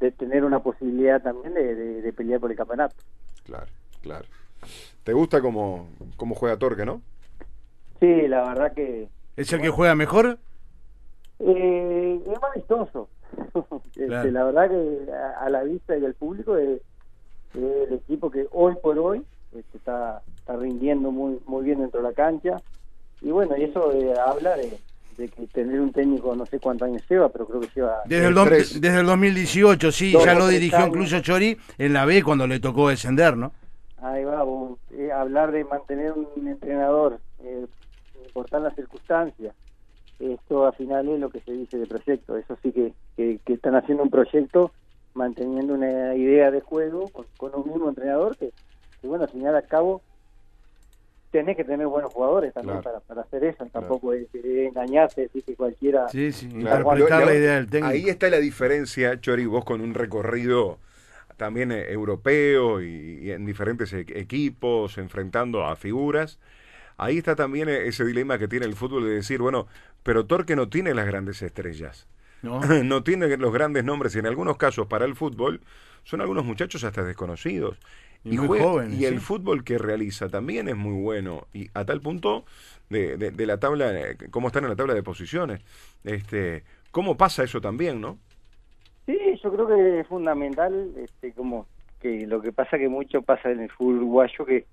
de 0.00 0.12
tener 0.12 0.44
una 0.44 0.60
posibilidad 0.60 1.22
también 1.22 1.54
de, 1.54 1.74
de- 1.74 2.02
de 2.02 2.12
pelear 2.12 2.38
por 2.40 2.50
el 2.50 2.56
campeonato 2.56 2.94
Claro, 3.44 3.66
claro. 4.02 4.24
¿Te 5.04 5.12
gusta 5.12 5.40
cómo, 5.40 5.88
cómo 6.16 6.34
juega 6.34 6.56
Torque, 6.58 6.84
no? 6.84 7.00
sí 8.00 8.28
la 8.28 8.48
verdad 8.48 8.72
que 8.74 9.08
¿Es 9.36 9.52
el 9.52 9.60
que 9.60 9.70
juega 9.70 9.94
mejor? 9.94 10.38
eh, 11.38 12.20
es 12.26 12.40
más 12.40 12.54
vistoso 12.54 13.08
Este, 13.86 14.06
Claro. 14.06 14.30
la 14.30 14.44
verdad 14.44 14.68
que 14.70 15.12
a, 15.12 15.44
a 15.44 15.50
la 15.50 15.62
vista 15.64 15.96
y 15.96 16.04
al 16.04 16.14
público 16.14 16.56
es, 16.56 16.80
es 17.54 17.62
el 17.88 17.94
equipo 17.94 18.30
que 18.30 18.46
hoy 18.52 18.74
por 18.82 18.98
hoy 18.98 19.24
este, 19.58 19.78
está, 19.78 20.22
está 20.40 20.56
rindiendo 20.56 21.10
muy 21.10 21.38
muy 21.46 21.64
bien 21.64 21.80
dentro 21.80 22.02
de 22.02 22.08
la 22.08 22.14
cancha 22.14 22.60
y 23.20 23.30
bueno 23.30 23.56
y 23.56 23.64
eso 23.64 23.92
eh, 23.92 24.14
habla 24.18 24.56
de, 24.56 24.78
de 25.16 25.28
que 25.28 25.46
tener 25.48 25.80
un 25.80 25.92
técnico 25.92 26.34
no 26.36 26.46
sé 26.46 26.58
cuántos 26.60 26.88
años 26.88 27.02
lleva 27.08 27.28
pero 27.28 27.46
creo 27.46 27.60
que 27.60 27.68
lleva 27.74 28.02
Desde 28.04 28.26
el, 28.28 28.34
do- 28.34 28.44
desde 28.44 29.00
el 29.00 29.06
2018, 29.06 29.90
sí, 29.92 30.12
Dos 30.12 30.24
ya 30.24 30.34
lo 30.34 30.48
dirigió 30.48 30.78
años. 30.78 30.88
incluso 30.88 31.20
Chori 31.20 31.56
en 31.78 31.92
la 31.92 32.04
B 32.04 32.22
cuando 32.22 32.46
le 32.46 32.60
tocó 32.60 32.88
descender, 32.88 33.36
¿no? 33.36 33.52
Ahí 34.02 34.24
va, 34.24 34.42
vos, 34.42 34.78
eh, 34.90 35.10
hablar 35.10 35.52
de 35.52 35.64
mantener 35.64 36.12
un 36.12 36.46
entrenador, 36.46 37.18
eh, 37.42 37.66
importar 38.26 38.60
las 38.60 38.74
circunstancias. 38.74 39.54
Esto 40.18 40.66
al 40.66 40.74
final 40.74 41.08
es 41.08 41.18
lo 41.18 41.30
que 41.30 41.40
se 41.40 41.52
dice 41.52 41.78
de 41.78 41.86
proyecto. 41.86 42.36
Eso 42.36 42.56
sí 42.62 42.72
que, 42.72 42.92
que, 43.16 43.40
que 43.44 43.54
están 43.54 43.74
haciendo 43.74 44.02
un 44.04 44.10
proyecto 44.10 44.72
manteniendo 45.14 45.74
una 45.74 46.14
idea 46.14 46.50
de 46.50 46.60
juego 46.60 47.08
con, 47.08 47.26
con 47.38 47.54
un 47.54 47.68
mismo 47.70 47.88
entrenador 47.88 48.36
que, 48.36 48.52
que, 49.06 49.08
bueno, 49.08 49.24
al 49.24 49.30
final 49.30 49.54
al 49.54 49.66
cabo 49.66 50.02
tenés 51.30 51.56
que 51.56 51.64
tener 51.64 51.86
buenos 51.86 52.12
jugadores 52.12 52.52
también 52.54 52.80
Claro. 52.80 53.00
para, 53.00 53.00
para 53.00 53.20
hacer 53.22 53.44
eso. 53.44 53.66
Tampoco 53.66 54.12
es, 54.12 54.26
es 54.34 54.44
engañarse, 54.44 55.22
decir 55.22 55.44
que 55.44 55.54
cualquiera... 55.54 56.08
Sí, 56.08 56.32
sí, 56.32 56.48
Claro, 56.48 56.84
interpretar 56.90 57.26
la 57.26 57.34
idea 57.34 57.54
del 57.56 57.66
técnico. 57.68 57.86
Ahí 57.92 58.08
está 58.08 58.28
la 58.30 58.38
diferencia, 58.38 59.20
Chori, 59.20 59.46
vos 59.46 59.64
con 59.64 59.80
un 59.80 59.94
recorrido 59.94 60.78
también 61.36 61.72
eh, 61.72 61.92
europeo 61.92 62.80
y, 62.80 63.18
y 63.22 63.30
en 63.32 63.44
diferentes 63.44 63.92
e- 63.92 64.06
equipos, 64.14 64.96
enfrentando 64.98 65.64
a 65.66 65.76
figuras. 65.76 66.38
Ahí 66.96 67.18
está 67.18 67.36
también 67.36 67.68
eh, 67.68 67.86
ese 67.88 68.04
dilema 68.04 68.38
que 68.38 68.48
tiene 68.48 68.66
el 68.66 68.74
fútbol 68.74 69.04
de 69.04 69.10
decir, 69.10 69.40
bueno, 69.40 69.66
pero 70.02 70.24
Torque 70.26 70.56
no 70.56 70.68
tiene 70.68 70.94
las 70.94 71.06
grandes 71.06 71.42
estrellas, 71.42 72.06
¿no? 72.42 72.60
no 72.84 73.02
tiene 73.02 73.36
los 73.36 73.52
grandes 73.52 73.84
nombres 73.84 74.16
y 74.16 74.20
en 74.20 74.26
algunos 74.26 74.56
casos 74.56 74.86
para 74.86 75.04
el 75.04 75.14
fútbol 75.14 75.60
son 76.04 76.20
algunos 76.22 76.44
muchachos 76.44 76.84
hasta 76.84 77.02
desconocidos. 77.04 77.78
Y 78.32 78.38
muy 78.38 78.46
juega- 78.48 78.64
jóvenes, 78.64 78.98
y 78.98 79.04
el 79.04 79.14
sí. 79.14 79.20
fútbol 79.20 79.62
que 79.64 79.78
realiza 79.78 80.28
también 80.28 80.68
es 80.68 80.76
muy 80.76 81.00
bueno 81.00 81.46
y 81.52 81.68
a 81.74 81.84
tal 81.84 82.00
punto 82.00 82.44
de, 82.90 83.16
de- 83.16 83.30
de 83.30 83.46
la 83.46 83.58
tabla, 83.58 83.92
eh, 83.98 84.16
cómo 84.30 84.48
están 84.48 84.64
en 84.64 84.70
la 84.70 84.76
tabla 84.76 84.94
de 84.94 85.02
posiciones. 85.02 85.60
Este, 86.04 86.64
¿Cómo 86.90 87.16
pasa 87.16 87.44
eso 87.44 87.60
también, 87.60 88.00
no? 88.00 88.18
Sí, 89.06 89.18
yo 89.42 89.52
creo 89.52 89.66
que 89.68 90.00
es 90.00 90.06
fundamental, 90.08 90.92
este, 90.96 91.32
como 91.32 91.66
que 92.00 92.26
lo 92.26 92.40
que 92.40 92.52
pasa 92.52 92.78
que 92.78 92.88
mucho 92.88 93.22
pasa 93.22 93.50
en 93.50 93.60
el 93.60 93.70
fútbol 93.70 93.96
uruguayo 93.96 94.44
que 94.46 94.66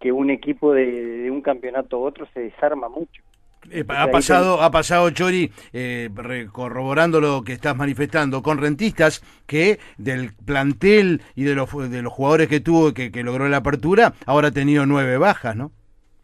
que 0.00 0.12
un 0.12 0.30
equipo 0.30 0.72
de, 0.72 0.86
de 1.24 1.30
un 1.32 1.42
campeonato 1.42 1.96
a 1.96 2.00
otro 2.00 2.28
se 2.32 2.38
desarma 2.38 2.88
mucho. 2.88 3.20
Eh, 3.70 3.84
ha 3.88 4.10
pasado, 4.10 4.62
ha 4.62 4.70
pasado 4.70 5.10
Chori, 5.10 5.52
eh, 5.72 6.08
corroborando 6.52 7.20
lo 7.20 7.42
que 7.42 7.52
estás 7.52 7.76
manifestando, 7.76 8.42
con 8.42 8.58
rentistas 8.58 9.22
que 9.46 9.78
del 9.98 10.32
plantel 10.32 11.22
y 11.34 11.44
de 11.44 11.54
los, 11.54 11.90
de 11.90 12.02
los 12.02 12.12
jugadores 12.12 12.48
que 12.48 12.60
tuvo, 12.60 12.94
que, 12.94 13.10
que 13.10 13.22
logró 13.22 13.48
la 13.48 13.58
apertura, 13.58 14.14
ahora 14.26 14.48
ha 14.48 14.52
tenido 14.52 14.86
nueve 14.86 15.18
bajas, 15.18 15.56
¿no? 15.56 15.72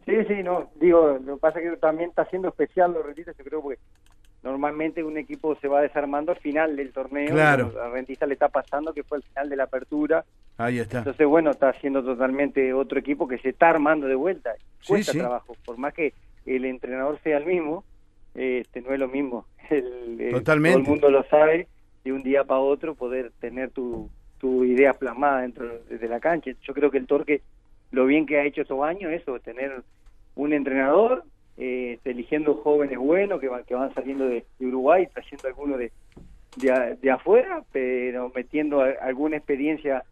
Sí, 0.05 0.13
sí, 0.27 0.43
no, 0.43 0.69
digo, 0.79 1.19
lo 1.23 1.35
que 1.35 1.39
pasa 1.41 1.59
es 1.59 1.69
que 1.71 1.77
también 1.77 2.09
está 2.09 2.25
siendo 2.29 2.47
especial 2.49 2.93
los 2.93 3.05
rentistas, 3.05 3.35
yo 3.37 3.43
creo 3.43 3.67
que 3.67 3.77
normalmente 4.43 5.03
un 5.03 5.17
equipo 5.17 5.55
se 5.59 5.67
va 5.67 5.81
desarmando 5.81 6.31
al 6.31 6.37
final 6.39 6.75
del 6.75 6.91
torneo, 6.93 7.31
Claro. 7.31 7.73
a 7.83 7.89
rentista 7.89 8.27
le 8.27 8.33
está 8.33 8.49
pasando 8.49 8.93
que 8.93 9.03
fue 9.03 9.17
al 9.17 9.23
final 9.23 9.49
de 9.49 9.55
la 9.55 9.63
apertura, 9.63 10.23
Ahí 10.57 10.77
está. 10.79 10.99
entonces 10.99 11.25
bueno, 11.27 11.49
está 11.51 11.73
siendo 11.81 12.03
totalmente 12.03 12.71
otro 12.73 12.99
equipo 12.99 13.27
que 13.27 13.39
se 13.39 13.49
está 13.49 13.69
armando 13.69 14.07
de 14.07 14.15
vuelta, 14.15 14.51
Sí, 14.81 14.87
cuesta 14.87 15.11
sí. 15.13 15.17
trabajo, 15.17 15.55
por 15.65 15.77
más 15.79 15.93
que 15.95 16.13
el 16.45 16.65
entrenador 16.65 17.19
sea 17.23 17.37
el 17.37 17.45
mismo, 17.45 17.83
este 18.33 18.81
no 18.81 18.93
es 18.93 18.99
lo 18.99 19.07
mismo, 19.07 19.45
el, 19.69 20.19
el- 20.21 20.31
Totalmente. 20.33 20.73
todo 20.77 20.83
el 20.83 20.89
mundo 20.89 21.09
lo 21.09 21.23
sabe, 21.29 21.67
de 22.03 22.13
un 22.13 22.21
día 22.23 22.43
para 22.43 22.59
otro 22.59 22.93
poder 22.95 23.31
tener 23.39 23.71
tu, 23.71 24.09
tu 24.37 24.63
idea 24.63 24.93
plasmada 24.93 25.41
dentro 25.41 25.79
de 25.89 26.07
la 26.07 26.19
cancha, 26.19 26.51
yo 26.61 26.73
creo 26.73 26.91
que 26.91 26.99
el 26.99 27.07
Torque, 27.07 27.41
lo 27.91 28.05
bien 28.05 28.25
que 28.25 28.37
ha 28.37 28.45
hecho 28.45 28.61
estos 28.61 28.83
años, 28.83 29.11
eso, 29.11 29.39
tener 29.39 29.81
un 30.35 30.53
entrenador, 30.53 31.23
eh, 31.57 31.97
eligiendo 32.03 32.55
jóvenes 32.55 32.97
buenos 32.99 33.39
que 33.39 33.47
van, 33.47 33.63
que 33.63 33.73
van 33.73 33.93
saliendo 33.93 34.27
de, 34.27 34.45
de 34.59 34.65
Uruguay, 34.67 35.07
trayendo 35.13 35.47
algunos 35.47 35.79
de, 35.79 35.91
de, 37.01 37.11
afuera, 37.11 37.63
pero 37.71 38.31
metiendo 38.35 38.81
a- 38.81 38.89
alguna 39.01 39.37
experiencia 39.37 40.03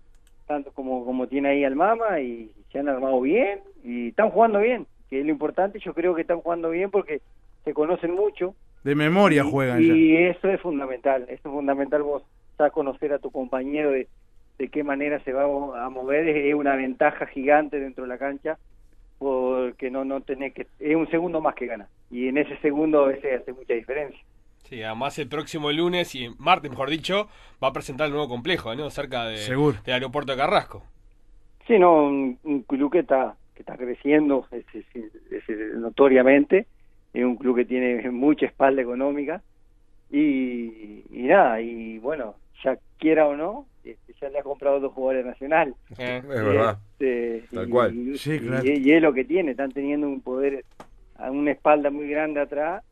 tanto 0.47 0.71
como, 0.71 1.05
como 1.05 1.27
tiene 1.27 1.49
ahí 1.49 1.63
al 1.63 1.75
Mama 1.75 2.19
y 2.21 2.51
se 2.71 2.79
han 2.79 2.89
armado 2.89 3.19
bien 3.21 3.59
y 3.83 4.09
están 4.09 4.29
jugando 4.29 4.59
bien, 4.59 4.85
que 5.13 5.19
es 5.19 5.25
lo 5.27 5.31
importante, 5.31 5.77
yo 5.79 5.93
creo 5.93 6.15
que 6.15 6.21
están 6.21 6.41
jugando 6.41 6.71
bien 6.71 6.89
porque 6.89 7.21
se 7.63 7.73
conocen 7.75 8.15
mucho 8.15 8.55
De 8.83 8.95
memoria 8.95 9.43
y, 9.45 9.51
juegan 9.51 9.79
ya. 9.79 9.93
y 9.93 10.15
eso 10.15 10.49
es 10.49 10.59
fundamental, 10.59 11.21
eso 11.25 11.33
es 11.33 11.41
fundamental 11.41 12.01
vos 12.01 12.23
ya 12.57 12.71
conocer 12.71 13.13
a 13.13 13.19
tu 13.19 13.29
compañero 13.29 13.91
de, 13.91 14.07
de 14.57 14.69
qué 14.69 14.83
manera 14.83 15.23
se 15.23 15.31
va 15.31 15.43
a 15.43 15.89
mover, 15.89 16.27
es 16.27 16.55
una 16.55 16.75
ventaja 16.75 17.27
gigante 17.27 17.79
dentro 17.79 18.05
de 18.05 18.07
la 18.07 18.17
cancha 18.17 18.57
porque 19.19 19.91
no 19.91 20.03
no 20.03 20.21
tenés 20.21 20.51
que 20.55 20.65
es 20.79 20.95
un 20.95 21.07
segundo 21.11 21.41
más 21.41 21.53
que 21.53 21.67
gana 21.67 21.87
y 22.09 22.27
en 22.27 22.39
ese 22.39 22.57
segundo 22.57 23.03
a 23.03 23.09
veces 23.09 23.39
hace 23.39 23.53
mucha 23.53 23.75
diferencia. 23.75 24.19
Sí, 24.63 24.81
además 24.81 25.19
el 25.19 25.27
próximo 25.27 25.71
lunes 25.71 26.15
y 26.15 26.29
martes, 26.39 26.71
mejor 26.71 26.89
dicho, 26.89 27.27
va 27.63 27.67
a 27.67 27.73
presentar 27.73 28.07
el 28.07 28.13
nuevo 28.13 28.27
complejo, 28.29 28.73
¿no? 28.73 28.89
Cerca 28.89 29.25
de, 29.25 29.37
Seguro. 29.37 29.77
del 29.85 29.93
aeropuerto 29.93 30.31
de 30.31 30.39
Carrasco. 30.39 30.81
Sí, 31.67 31.77
no, 31.77 32.05
un, 32.05 32.39
un 32.43 32.63
club 32.63 32.91
que 32.91 32.99
está 32.99 33.35
que 33.55 33.61
está 33.61 33.77
creciendo 33.77 34.47
es- 34.51 34.65
es- 34.73 35.49
es- 35.49 35.73
notoriamente, 35.75 36.67
es 37.13 37.23
un 37.23 37.35
club 37.35 37.55
que 37.57 37.65
tiene 37.65 38.09
mucha 38.11 38.45
espalda 38.45 38.81
económica 38.81 39.41
y, 40.09 41.03
y 41.11 41.23
nada, 41.23 41.59
y 41.61 41.97
bueno, 41.99 42.35
ya 42.63 42.77
quiera 42.99 43.27
o 43.27 43.35
no, 43.35 43.67
este, 43.83 44.13
ya 44.21 44.29
le 44.29 44.39
ha 44.39 44.43
comprado 44.43 44.79
dos 44.79 44.93
jugadores 44.93 45.25
nacional. 45.25 45.75
Eh, 45.97 46.17
Es 46.23 46.27
verdad. 46.27 46.77
Este, 46.99 47.43
Tal 47.53 47.67
y- 47.67 47.71
cual. 47.71 47.95
y- 47.95 48.17
Sí, 48.17 48.33
y- 48.33 48.39
claro. 48.39 48.63
y, 48.65 48.91
es 48.91 49.01
lo 49.01 49.13
que 49.13 49.25
tiene, 49.25 49.51
están 49.51 49.71
teniendo 49.71 50.07
un 50.07 50.21
poder, 50.21 50.63
a 51.15 51.31
una 51.31 51.51
espalda 51.51 51.89
muy 51.89 52.07
grande 52.07 52.39
atrás, 52.41 52.83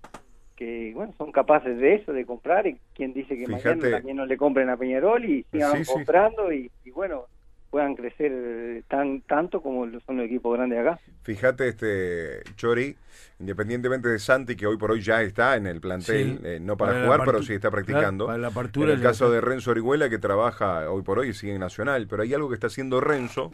que 0.56 0.92
bueno, 0.94 1.14
son 1.18 1.32
capaces 1.32 1.78
de 1.78 1.96
eso, 1.96 2.14
de 2.14 2.26
comprar, 2.26 2.68
y 2.68 2.78
quien 2.94 3.14
dice 3.14 3.36
que 3.36 3.46
Fíjate. 3.48 3.70
mañana 3.76 3.98
también 3.98 4.18
no 4.18 4.26
le 4.26 4.38
compren 4.38 4.70
a 4.70 4.78
Peñarol 4.78 5.26
y 5.26 5.44
sigan 5.52 5.78
Sí, 5.78 5.86
sí. 5.86 5.94
comprando 5.94 6.52
y, 6.54 6.70
y 6.86 6.92
bueno, 6.92 7.26
puedan 7.72 7.96
crecer 7.96 8.32
eh, 8.32 8.84
tan 8.88 9.22
tanto 9.22 9.62
como 9.62 9.86
son 10.02 10.18
los 10.18 10.26
equipos 10.28 10.54
grandes 10.56 10.78
de 10.84 10.88
acá. 10.90 11.00
Fíjate, 11.24 11.70
este 11.70 12.42
Chori, 12.58 12.96
independientemente 13.40 14.10
de 14.10 14.20
Santi, 14.20 14.56
que 14.56 14.68
hoy 14.68 14.78
por 14.78 14.92
hoy 14.92 15.02
ya 15.02 15.22
está 15.24 15.56
en 15.56 15.66
el 15.66 15.80
plantel, 15.82 16.38
Sí. 16.38 16.40
eh, 16.44 16.60
no 16.62 16.76
para, 16.78 17.04
jugar, 17.06 17.22
pero 17.26 17.42
sí 17.42 17.54
está 17.54 17.72
practicando. 17.72 18.26
Claro, 18.26 18.28
para 18.28 18.38
la 18.42 18.48
en 18.50 18.52
apertura 18.54 18.94
el 18.94 19.02
caso 19.02 19.32
de 19.32 19.42
Renzo 19.42 19.72
Orihuela, 19.72 20.10
que 20.10 20.20
trabaja 20.20 20.92
hoy 20.92 21.02
por 21.02 21.18
hoy 21.18 21.30
y 21.30 21.34
sigue 21.34 21.54
en 21.54 21.62
Nacional, 21.62 22.08
pero 22.10 22.24
hay 22.24 22.34
algo 22.34 22.50
que 22.50 22.56
está 22.56 22.68
haciendo 22.68 23.00
Renzo, 23.00 23.52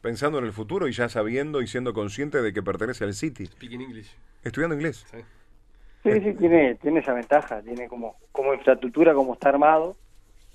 pensando 0.00 0.38
en 0.38 0.46
el 0.46 0.52
futuro 0.52 0.88
y 0.88 0.92
ya 0.92 1.08
sabiendo 1.10 1.60
y 1.60 1.66
siendo 1.66 1.92
consciente 1.92 2.40
de 2.40 2.52
que 2.54 2.62
pertenece 2.62 3.04
al 3.04 3.12
City, 3.14 3.46
Speaking 3.46 3.82
English. 3.82 4.16
estudiando 4.42 4.74
inglés. 4.74 5.04
Sí. 5.10 5.18
Sí, 6.04 6.12
sí, 6.22 6.32
tiene, 6.38 6.76
tiene 6.76 7.00
esa 7.00 7.12
ventaja, 7.12 7.60
tiene 7.60 7.86
como, 7.88 8.16
como 8.32 8.54
infraestructura, 8.54 9.12
como 9.12 9.34
está 9.34 9.48
armado, 9.50 9.94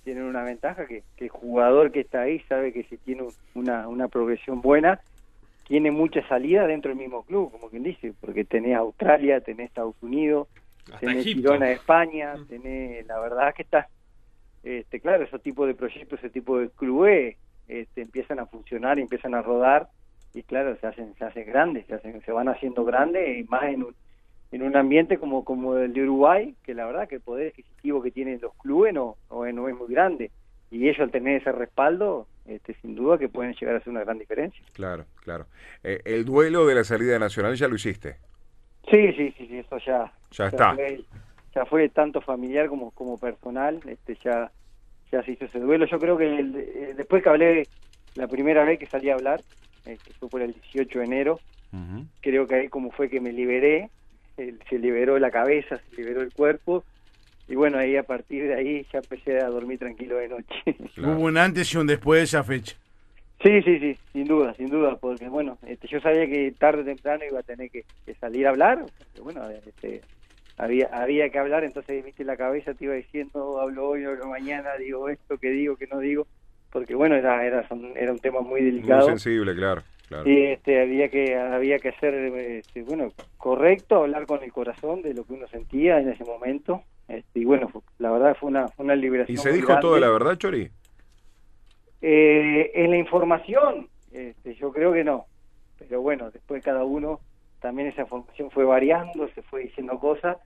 tiene 0.04 0.24
una 0.24 0.44
ventaja 0.44 0.86
que, 0.86 1.04
que 1.16 1.26
el 1.26 1.30
jugador 1.30 1.92
que 1.92 2.02
está 2.02 2.22
ahí 2.22 2.40
sabe 2.50 2.74
que 2.74 2.84
si 2.84 2.98
tiene 2.98 3.24
un- 3.24 3.34
una, 3.56 3.88
una 3.88 4.08
progresión 4.08 4.62
buena, 4.62 5.00
tiene 5.68 5.92
mucha 5.92 6.26
salida 6.28 6.68
dentro 6.68 6.90
del 6.90 6.98
mismo 7.00 7.24
club, 7.24 7.52
como 7.52 7.70
quien 7.70 7.84
dice, 7.84 8.14
porque 8.20 8.44
tenés 8.44 8.76
Australia, 8.76 9.40
tenés 9.42 9.68
Estados 9.68 9.96
Unidos, 10.02 10.48
Hasta 10.88 11.00
tenés. 11.00 11.24
Girona 11.24 11.72
España, 11.72 12.36
Mm. 12.36 12.46
tenés, 12.48 13.08
la 13.08 13.20
verdad 13.20 13.54
que 13.56 13.62
está, 13.64 13.88
este, 14.64 15.00
claro, 15.00 15.24
esos 15.24 15.42
tipos 15.42 15.68
de 15.68 15.74
proyectos, 15.76 16.20
ese 16.20 16.30
tipo 16.30 16.60
de 16.60 16.70
clubes, 16.70 17.38
este, 17.70 18.02
empiezan 18.02 18.40
a 18.40 18.46
funcionar, 18.46 19.00
empiezan 19.00 19.34
a 19.36 19.42
rodar, 19.42 19.88
y 20.34 20.44
claro, 20.44 20.76
se 20.82 20.88
hacen, 20.88 21.14
se 21.16 21.24
hacen 21.24 21.46
grandes, 21.46 21.86
se, 21.88 21.96
hacen, 21.96 22.22
se 22.22 22.32
van 22.34 22.50
haciendo 22.50 22.84
grandes, 22.84 23.38
y 23.38 23.44
más 23.46 23.64
en 23.64 23.84
un, 23.84 23.96
en 24.54 24.62
un 24.64 24.76
ambiente 24.78 25.18
como, 25.18 25.44
como 25.44 25.78
el 25.78 25.94
de 25.94 26.04
Uruguay, 26.04 26.56
que 26.64 26.74
la 26.74 26.86
verdad 26.86 27.08
que 27.08 27.16
el 27.16 27.22
poder 27.22 27.48
adquisitivo 27.50 28.02
que 28.04 28.12
tienen 28.12 28.40
los 28.42 28.54
clubes 28.56 28.94
no, 28.94 29.18
no, 29.30 29.46
es, 29.46 29.54
no 29.54 29.68
es 29.68 29.76
muy 29.76 29.88
grande, 29.92 30.32
y 30.70 30.88
ellos 30.88 31.00
al 31.02 31.12
tener 31.12 31.42
ese 31.42 31.52
respaldo, 31.52 32.28
este, 32.46 32.76
sin 32.76 32.94
duda 32.96 33.18
que 33.18 33.30
pueden 33.30 33.54
llegar 33.54 33.76
a 33.76 33.78
hacer 33.80 33.90
una 33.90 34.04
gran 34.04 34.20
diferencia. 34.20 34.64
Claro, 34.74 35.06
claro. 35.22 35.48
Eh, 35.84 36.02
el 36.06 36.24
duelo 36.24 36.66
de 36.68 36.76
la 36.76 36.84
salida 36.84 37.18
nacional 37.18 37.56
ya 37.56 37.68
lo 37.68 37.76
hiciste. 37.76 38.18
Sí, 38.92 39.12
sí, 39.14 39.34
sí, 39.38 39.48
sí 39.48 39.58
eso 39.58 39.78
ya, 39.80 40.14
Ya 40.32 40.48
está. 40.48 40.76
Fue, 40.76 41.04
ya 41.56 41.66
fue 41.66 41.90
tanto 41.90 42.22
familiar 42.22 42.68
como 42.70 42.92
como 42.92 43.18
personal, 43.18 43.82
este 43.88 44.18
ya 44.24 44.52
ya 45.12 45.24
se 45.24 45.32
hizo 45.32 45.46
ese 45.46 45.60
duelo. 45.60 45.86
Yo 45.86 46.00
creo 46.00 46.18
que 46.18 46.26
el- 46.26 46.56
eh, 46.56 46.94
después 46.96 47.22
que 47.24 47.30
hablé 47.30 47.70
la 48.16 48.28
primera 48.28 48.64
vez 48.66 48.78
que 48.80 48.88
salí 48.88 49.10
a 49.10 49.14
hablar, 49.16 49.44
que 49.84 50.00
fue 50.20 50.30
por 50.30 50.42
el 50.42 50.54
18 50.54 51.00
de 51.00 51.06
enero, 51.06 51.42
creo 52.22 52.48
que 52.48 52.56
ahí 52.56 52.70
como 52.70 52.92
fue 52.92 53.10
que 53.10 53.20
me 53.20 53.32
liberé, 53.32 53.90
se 54.36 54.80
liberó 54.80 55.20
la 55.20 55.32
cabeza, 55.32 55.80
se 55.90 55.96
liberó 55.96 56.22
el 56.22 56.32
cuerpo, 56.32 56.84
y 57.48 57.56
bueno, 57.56 57.78
ahí 57.78 57.96
a 57.98 58.04
partir 58.04 58.48
de 58.48 58.56
ahí 58.56 58.86
ya 58.92 59.00
empecé 59.00 59.40
a 59.40 59.48
dormir 59.48 59.80
tranquilo 59.80 60.18
de 60.18 60.30
noche. 60.30 60.46
Claro. 60.96 61.14
Hubo 61.18 61.26
un 61.26 61.38
antes 61.38 61.74
y 61.74 61.78
un 61.78 61.88
después 61.88 62.20
de 62.20 62.24
esa 62.26 62.44
fecha. 62.44 62.76
Sí, 63.42 63.62
sí, 63.64 63.80
sí, 63.80 63.98
sin 64.14 64.26
duda, 64.26 64.54
sin 64.54 64.70
duda, 64.70 64.96
porque 64.96 65.28
bueno, 65.28 65.58
este, 65.68 65.88
yo 65.90 66.00
sabía 66.00 66.26
que 66.28 66.54
tarde 66.58 66.82
o 66.84 66.86
temprano 66.86 67.24
iba 67.30 67.40
a 67.40 67.44
tener 67.44 67.70
que, 67.70 67.84
que 68.06 68.14
salir 68.16 68.48
a 68.48 68.52
hablar, 68.52 68.86
bueno, 69.22 69.50
este, 69.50 70.02
había 70.58 70.88
había 70.94 71.30
que 71.30 71.40
hablar, 71.40 71.66
entonces 71.66 72.06
viste 72.06 72.24
la 72.24 72.38
cabeza 72.38 72.74
te 72.74 72.86
iba 72.86 72.94
diciendo, 72.94 73.60
hablo 73.60 73.90
hoy, 73.90 74.06
hablo 74.06 74.28
mañana, 74.28 74.78
digo 74.78 75.10
esto, 75.10 75.38
que 75.38 75.50
digo, 75.50 75.76
que 75.76 75.88
no 75.88 76.00
digo, 76.00 76.26
porque 76.72 76.96
bueno, 76.96 77.16
era 77.16 77.46
era 77.46 77.68
son- 77.68 77.92
era 77.98 78.14
un 78.14 78.20
tema 78.20 78.40
muy 78.40 78.62
Muy 78.62 78.72
delicado 78.72 79.08
sensible, 79.10 79.54
claro. 79.56 79.84
Claro. 80.14 80.30
y 80.30 80.44
este 80.46 80.82
había 80.82 81.10
que 81.10 81.36
había 81.36 81.80
que 81.80 81.90
hacer 81.90 82.14
este, 82.14 82.84
bueno, 82.84 83.12
correcto, 83.38 83.98
hablar 83.98 84.26
con 84.26 84.44
el 84.44 84.52
corazón 84.52 85.02
de 85.02 85.14
lo 85.14 85.24
que 85.26 85.34
uno 85.34 85.48
sentía 85.48 86.00
en 86.00 86.10
ese 86.10 86.24
momento. 86.24 86.82
Este, 87.08 87.40
y 87.40 87.46
bueno, 87.46 87.68
fue- 87.70 87.82
la 88.00 88.12
verdad 88.12 88.36
fue 88.40 88.50
una 88.50 88.68
una 88.78 88.96
liberación 88.96 89.36
¿Y 89.36 89.38
se 89.38 89.52
dijo 89.52 89.68
grande. 89.68 89.82
toda 89.82 90.00
la 90.00 90.10
verdad, 90.10 90.38
Chori? 90.38 90.70
Eh, 92.02 92.72
en 92.76 92.92
la 92.92 92.98
información, 92.98 93.88
este, 94.12 94.56
yo 94.56 94.72
creo 94.72 94.92
que 94.94 95.04
no. 95.04 95.26
Pero 95.80 96.02
bueno, 96.02 96.32
después 96.32 96.64
cada 96.64 96.84
uno, 96.84 97.20
también 97.62 97.88
esa 97.90 98.02
información 98.02 98.52
fue 98.52 98.66
variando, 98.66 99.28
se 99.30 99.42
fue 99.44 99.62
diciendo 99.64 100.00
cosas. 100.00 100.38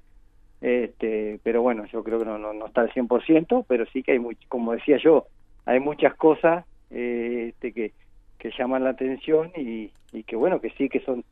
Este, 0.62 1.40
pero 1.44 1.62
bueno, 1.62 1.86
yo 1.86 2.04
creo 2.04 2.20
que 2.20 2.26
no, 2.26 2.38
no, 2.40 2.54
no 2.54 2.66
está 2.68 2.82
al 2.82 2.92
100%, 2.92 3.66
pero 3.68 3.86
sí 3.88 4.02
que 4.02 4.14
hay, 4.14 4.20
como 4.48 4.74
decía 4.74 4.98
yo, 4.98 5.28
hay 5.66 5.80
muchas 5.80 6.16
cosas 6.16 6.66
eh, 6.90 7.50
este, 7.50 7.74
que, 7.74 7.92
que 8.40 8.52
llaman 8.58 8.84
la 8.84 8.92
atención 8.92 9.52
y, 9.56 9.92
y 10.12 10.24
que 10.24 10.36
bueno, 10.36 10.60
que 10.62 10.70
sí 10.72 10.90
que 10.90 11.00
son 11.02 11.24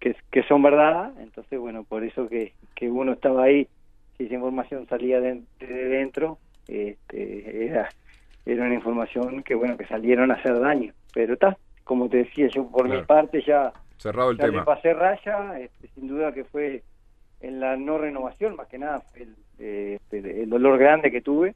que, 0.00 0.14
que 0.30 0.42
son 0.44 0.62
verdad. 0.62 1.12
Entonces, 1.20 1.58
bueno, 1.58 1.84
por 1.84 2.04
eso 2.04 2.28
que, 2.28 2.52
que 2.74 2.88
uno 2.90 3.12
estaba 3.12 3.44
ahí, 3.44 3.66
si 4.16 4.24
esa 4.24 4.34
información 4.34 4.86
salía 4.88 5.20
de, 5.20 5.42
de 5.58 5.66
dentro, 5.66 6.38
este, 6.68 7.66
era 7.66 7.88
era 8.44 8.64
una 8.64 8.74
información 8.74 9.42
que 9.42 9.54
bueno 9.56 9.76
que 9.76 9.86
salieron 9.86 10.30
a 10.30 10.34
hacer 10.34 10.58
daño 10.60 10.92
pero 11.12 11.34
está 11.34 11.56
como 11.82 12.08
te 12.08 12.18
decía 12.18 12.46
yo 12.48 12.68
por 12.68 12.86
Claro. 12.86 13.00
mi 13.00 13.06
parte 13.06 13.42
ya, 13.44 13.72
Cerrado 13.98 14.30
el 14.30 14.38
ya 14.38 14.44
le 14.46 14.50
tema. 14.52 14.64
pasé 14.64 14.94
raya 14.94 15.58
este, 15.58 15.88
sin 15.88 16.06
duda 16.06 16.32
que 16.32 16.44
fue 16.44 16.82
en 17.40 17.58
la 17.58 17.76
no 17.76 17.98
renovación 17.98 18.54
más 18.54 18.68
que 18.68 18.78
nada 18.78 19.00
fue 19.00 19.22
el, 19.22 19.34
eh, 19.58 19.98
el 20.12 20.48
dolor 20.48 20.78
grande 20.78 21.10
que 21.10 21.20
tuve 21.22 21.54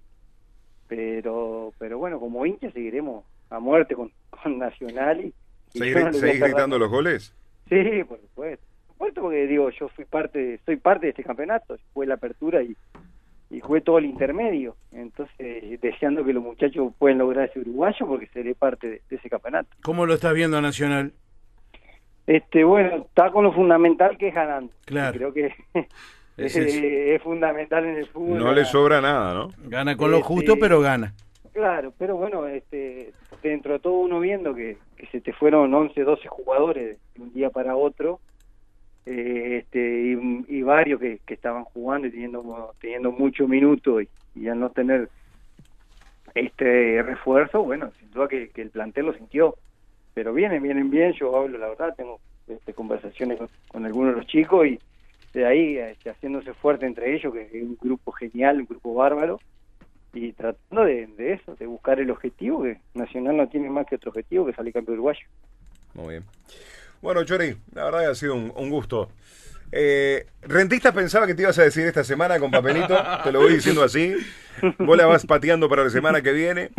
pero 0.88 1.72
pero 1.79 1.98
bueno 1.98 2.18
como 2.18 2.44
hincha 2.44 2.70
seguiremos 2.72 3.24
a 3.50 3.58
muerte 3.58 3.94
con, 3.94 4.10
con 4.30 4.58
Nacional 4.58 5.20
y, 5.20 5.34
y 5.74 5.78
¿Seguís, 5.78 5.96
no 6.22 6.46
gritando 6.46 6.78
los 6.78 6.90
goles? 6.90 7.34
Sí, 7.68 8.04
por 8.04 8.20
supuesto. 8.20 8.64
Por 8.86 8.94
supuesto 8.94 9.20
porque 9.22 9.46
digo, 9.46 9.70
yo 9.70 9.88
fui 9.88 10.04
parte, 10.04 10.60
soy 10.66 10.76
parte 10.76 11.06
de 11.06 11.10
este 11.10 11.24
campeonato, 11.24 11.78
fue 11.94 12.06
la 12.06 12.14
apertura 12.14 12.62
y, 12.62 12.76
y 13.50 13.60
jugué 13.60 13.80
todo 13.80 13.98
el 13.98 14.04
intermedio. 14.04 14.76
Entonces, 14.92 15.80
deseando 15.80 16.24
que 16.24 16.32
los 16.32 16.42
muchachos 16.42 16.92
puedan 16.98 17.18
lograr 17.18 17.48
ese 17.48 17.60
uruguayo 17.60 18.06
porque 18.06 18.26
seré 18.28 18.54
parte 18.54 18.88
de, 18.88 19.02
de 19.08 19.16
ese 19.16 19.30
campeonato. 19.30 19.68
¿Cómo 19.82 20.06
lo 20.06 20.14
estás 20.14 20.34
viendo 20.34 20.58
a 20.58 20.60
Nacional? 20.60 21.12
Este, 22.26 22.62
bueno, 22.62 23.06
está 23.08 23.30
con 23.30 23.44
lo 23.44 23.52
fundamental 23.52 24.16
que 24.18 24.28
es 24.28 24.34
ganando. 24.34 24.72
Claro. 24.84 25.16
Creo 25.16 25.32
que 25.32 25.54
Es 26.40 26.56
es, 26.56 26.74
eso. 26.74 26.86
es 26.86 27.22
fundamental 27.22 27.84
en 27.84 27.96
el 27.96 28.06
fútbol. 28.06 28.38
No 28.38 28.52
le 28.52 28.64
sobra 28.64 29.00
nada, 29.00 29.34
¿no? 29.34 29.50
Gana 29.68 29.96
con 29.96 30.10
lo 30.10 30.22
justo, 30.22 30.54
sí. 30.54 30.58
pero 30.60 30.80
gana. 30.80 31.12
Claro, 31.52 31.92
pero 31.98 32.16
bueno, 32.16 32.46
este, 32.46 33.12
dentro 33.48 33.72
de 33.72 33.79
todo 33.79 33.94
uno 33.94 34.20
viendo 34.20 34.55
que, 34.55 34.76
que 34.96 35.07
se 35.07 35.20
te 35.20 35.33
fueron 35.33 35.72
11, 35.72 36.03
12 36.03 36.29
jugadores 36.29 36.98
de 37.14 37.22
un 37.22 37.33
día 37.33 37.50
para 37.50 37.76
otro, 37.76 38.20
eh, 39.07 39.59
este, 39.62 40.18
y, 40.48 40.62
varios 40.62 41.00
que, 41.00 41.20
que 41.26 41.35
estaban 41.35 41.64
jugando 41.64 42.07
y 42.07 42.11
teniendo, 42.11 42.74
teniendo 42.81 43.12
mucho 43.12 43.48
minuto 43.48 44.00
y, 44.00 44.09
y 44.35 44.48
al 44.48 44.61
no 44.61 44.70
tener 44.70 45.09
este 46.35 47.03
refuerzo, 47.03 47.62
bueno, 47.62 47.90
sin 47.98 48.11
duda 48.11 48.29
que, 48.29 48.50
que 48.50 48.62
el 48.62 48.70
plantel 48.70 49.07
lo 49.07 49.14
sintió. 49.14 49.57
Pero 50.14 50.33
vienen, 50.33 50.62
vienen 50.62 50.90
bien, 50.90 51.12
yo 51.12 51.37
hablo 51.37 51.57
la 51.57 51.68
verdad, 51.68 51.94
tengo 51.96 52.20
este, 52.46 52.74
conversaciones 52.74 53.38
con, 53.38 53.48
con 53.68 53.87
algunos 53.87 54.14
de 54.14 54.20
los 54.20 54.26
chicos 54.26 54.66
y 54.66 54.79
de 55.33 55.46
ahí 55.46 55.79
este, 55.79 56.11
haciéndose 56.11 56.53
fuerte 56.55 56.87
entre 56.87 57.14
ellos, 57.14 57.33
que 57.33 57.42
es 57.42 57.62
un 57.62 57.79
grupo 57.81 58.12
genial, 58.12 58.61
un 58.61 58.66
grupo 58.66 58.94
bárbaro 58.94 59.40
y 60.12 60.32
tratando 60.32 60.84
de, 60.84 61.06
de 61.06 61.34
eso, 61.34 61.54
de 61.56 61.66
buscar 61.66 62.00
el 62.00 62.10
objetivo, 62.10 62.62
que 62.62 62.80
Nacional 62.94 63.36
no 63.36 63.48
tiene 63.48 63.70
más 63.70 63.86
que 63.86 63.96
otro 63.96 64.10
objetivo 64.10 64.46
que 64.46 64.52
salir 64.52 64.72
campeón 64.72 64.94
uruguayo. 64.94 65.26
Muy 65.94 66.08
bien. 66.14 66.24
Bueno, 67.00 67.24
Chori, 67.24 67.56
la 67.74 67.84
verdad 67.84 68.00
que 68.00 68.06
ha 68.06 68.14
sido 68.14 68.34
un, 68.34 68.52
un 68.54 68.70
gusto. 68.70 69.08
Eh, 69.72 70.26
Rentista 70.42 70.92
pensaba 70.92 71.26
que 71.26 71.35
te 71.35 71.42
ibas 71.42 71.59
a 71.59 71.62
decir 71.64 71.87
esta 71.87 72.02
semana 72.02 72.38
con 72.38 72.50
papelito, 72.50 72.96
te 73.22 73.30
lo 73.30 73.40
voy 73.40 73.54
diciendo 73.54 73.83
así. 73.85 74.14
Vos 74.78 74.96
la 74.96 75.06
vas 75.06 75.24
pateando 75.26 75.68
para 75.68 75.85
la 75.85 75.90
semana 75.90 76.22
que 76.22 76.33
viene. 76.33 76.70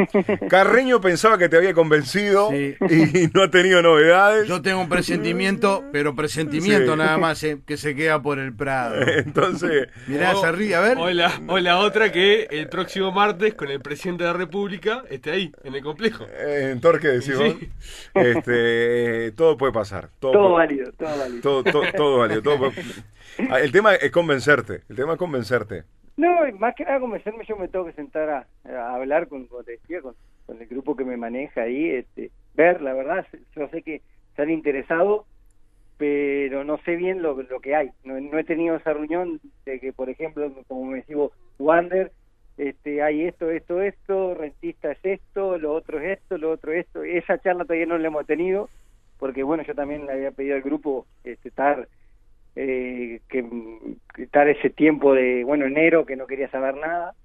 Carreño 0.50 1.00
pensaba 1.02 1.38
que 1.38 1.48
te 1.50 1.58
había 1.58 1.74
convencido 1.74 2.50
Sí. 2.52 2.76
y 2.90 3.28
no 3.34 3.44
ha 3.44 3.50
tenido 3.52 3.82
novedades. 3.82 4.48
Yo 4.48 4.62
tengo 4.62 4.82
un 4.82 4.90
presentimiento, 4.90 5.84
pero 5.92 6.16
presentimiento 6.16 6.92
Sí. 6.94 6.98
nada 6.98 7.18
más, 7.18 7.44
eh, 7.44 7.60
que 7.66 7.78
se 7.78 7.96
queda 7.96 8.22
por 8.22 8.40
el 8.40 8.54
Prado. 8.54 8.96
Entonces, 9.08 9.88
Mirá, 10.08 10.36
O- 10.36 10.42
se 10.42 10.52
ríe, 10.52 10.76
a 10.76 10.82
ver. 10.82 10.98
O 10.98 11.10
la, 11.12 11.32
o 11.48 11.60
la 11.60 11.78
otra 11.80 12.12
que 12.12 12.48
el 12.52 12.68
próximo 12.68 13.12
martes, 13.12 13.54
con 13.54 13.70
el 13.70 13.80
presidente 13.80 14.24
de 14.26 14.32
la 14.32 14.38
República, 14.38 15.04
esté 15.10 15.32
ahí, 15.32 15.52
en 15.64 15.74
el 15.76 15.82
complejo. 15.84 16.26
eh, 16.32 16.70
en 16.72 16.82
Torque 16.82 17.08
decís 17.08 17.38
vos, 17.38 17.56
Sí. 17.60 17.70
este, 18.16 19.32
todo 19.34 19.58
puede 19.58 19.74
pasar. 19.74 20.10
Todo, 20.20 20.32
Todo 20.34 20.42
puede- 20.54 20.56
válido, 20.68 20.92
todo 20.98 21.18
válido. 21.18 21.42
todo, 21.42 21.64
todo, 21.64 21.84
todo 21.96 22.18
válido, 22.20 22.42
todo 22.42 22.58
puede- 22.60 22.81
El 23.38 23.72
tema 23.72 23.96
es 23.96 24.12
convencerte. 24.12 24.82
El 24.90 24.96
tema 24.96 25.14
es 25.14 25.20
convencerte. 25.20 25.84
No, 26.18 26.40
más 26.60 26.76
que 26.76 26.84
nada 26.84 27.00
convencerme, 27.00 27.46
yo 27.46 27.56
me 27.56 27.68
tengo 27.68 27.86
que 27.86 27.94
sentar 27.94 28.30
a, 28.66 28.94
hablar 28.94 29.28
con, 29.28 29.48
como 29.48 29.64
te 29.64 29.74
decía, 29.74 30.02
con, 30.02 30.16
el 30.50 30.68
grupo 30.68 30.96
que 30.96 31.06
me 31.06 31.16
maneja 31.16 31.62
ahí, 31.62 31.90
este, 31.90 32.30
ver, 32.54 32.82
la 32.82 32.94
verdad, 32.94 33.26
yo 33.56 33.70
sé 33.70 33.82
que 33.82 34.02
están 34.30 34.50
interesados, 34.50 35.26
pero 35.98 36.64
no 36.64 36.78
sé 36.80 36.96
bien 36.96 37.22
lo, 37.22 37.38
que 37.62 37.76
hay. 37.76 37.92
No, 38.04 38.20
no 38.20 38.38
he 38.38 38.44
tenido 38.44 38.76
esa 38.76 38.94
reunión 38.94 39.40
de 39.66 39.80
que, 39.80 39.94
por 39.94 40.10
ejemplo, 40.10 40.52
como 40.68 40.86
me 40.86 40.98
decía 40.98 41.16
Wander, 41.58 42.12
este, 42.58 43.02
hay 43.02 43.24
esto, 43.24 43.50
esto, 43.50 43.82
esto, 43.82 44.36
rentista 44.36 44.92
es 44.92 45.00
esto, 45.04 45.58
lo 45.58 45.74
otro 45.74 46.00
es 46.00 46.20
esto, 46.20 46.38
lo 46.38 46.52
otro 46.52 46.74
es 46.74 46.86
esto. 46.86 47.04
Esa 47.04 47.40
charla 47.40 47.64
todavía 47.64 47.86
no 47.86 47.98
la 47.98 48.08
hemos 48.08 48.26
tenido, 48.26 48.70
porque 49.18 49.44
bueno, 49.44 49.64
yo 49.64 49.74
también 49.74 50.06
le 50.06 50.12
había 50.12 50.32
pedido 50.32 50.56
al 50.56 50.62
grupo 50.62 51.06
este, 51.24 51.50
estar 51.50 51.88
eh, 52.56 53.22
que, 53.30 53.46
estar 54.18 54.48
ese 54.50 54.70
tiempo 54.70 55.14
de, 55.14 55.44
bueno, 55.44 55.66
enero 55.66 56.06
que 56.06 56.16
no 56.16 56.28
quería 56.28 56.50
saber 56.50 56.76
nada 56.76 57.16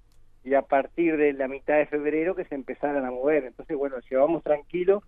y 0.43 0.53
a 0.53 0.61
partir 0.61 1.17
de 1.17 1.33
la 1.33 1.47
mitad 1.47 1.77
de 1.77 1.87
febrero 1.87 2.35
que 2.35 2.45
se 2.45 2.55
empezaran 2.55 3.05
a 3.05 3.11
mover. 3.11 3.43
Entonces, 3.45 3.75
bueno, 3.75 3.97
llevamos 4.09 4.43
tranquilo, 4.43 5.03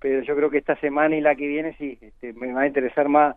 pero 0.00 0.22
yo 0.22 0.34
creo 0.34 0.50
que 0.50 0.58
esta 0.58 0.76
semana 0.80 1.16
y 1.16 1.20
la 1.20 1.36
que 1.36 1.46
viene 1.46 1.76
sí, 1.78 1.98
este, 2.00 2.32
me 2.32 2.52
va 2.52 2.62
a 2.62 2.66
interesar 2.66 3.08
más 3.08 3.36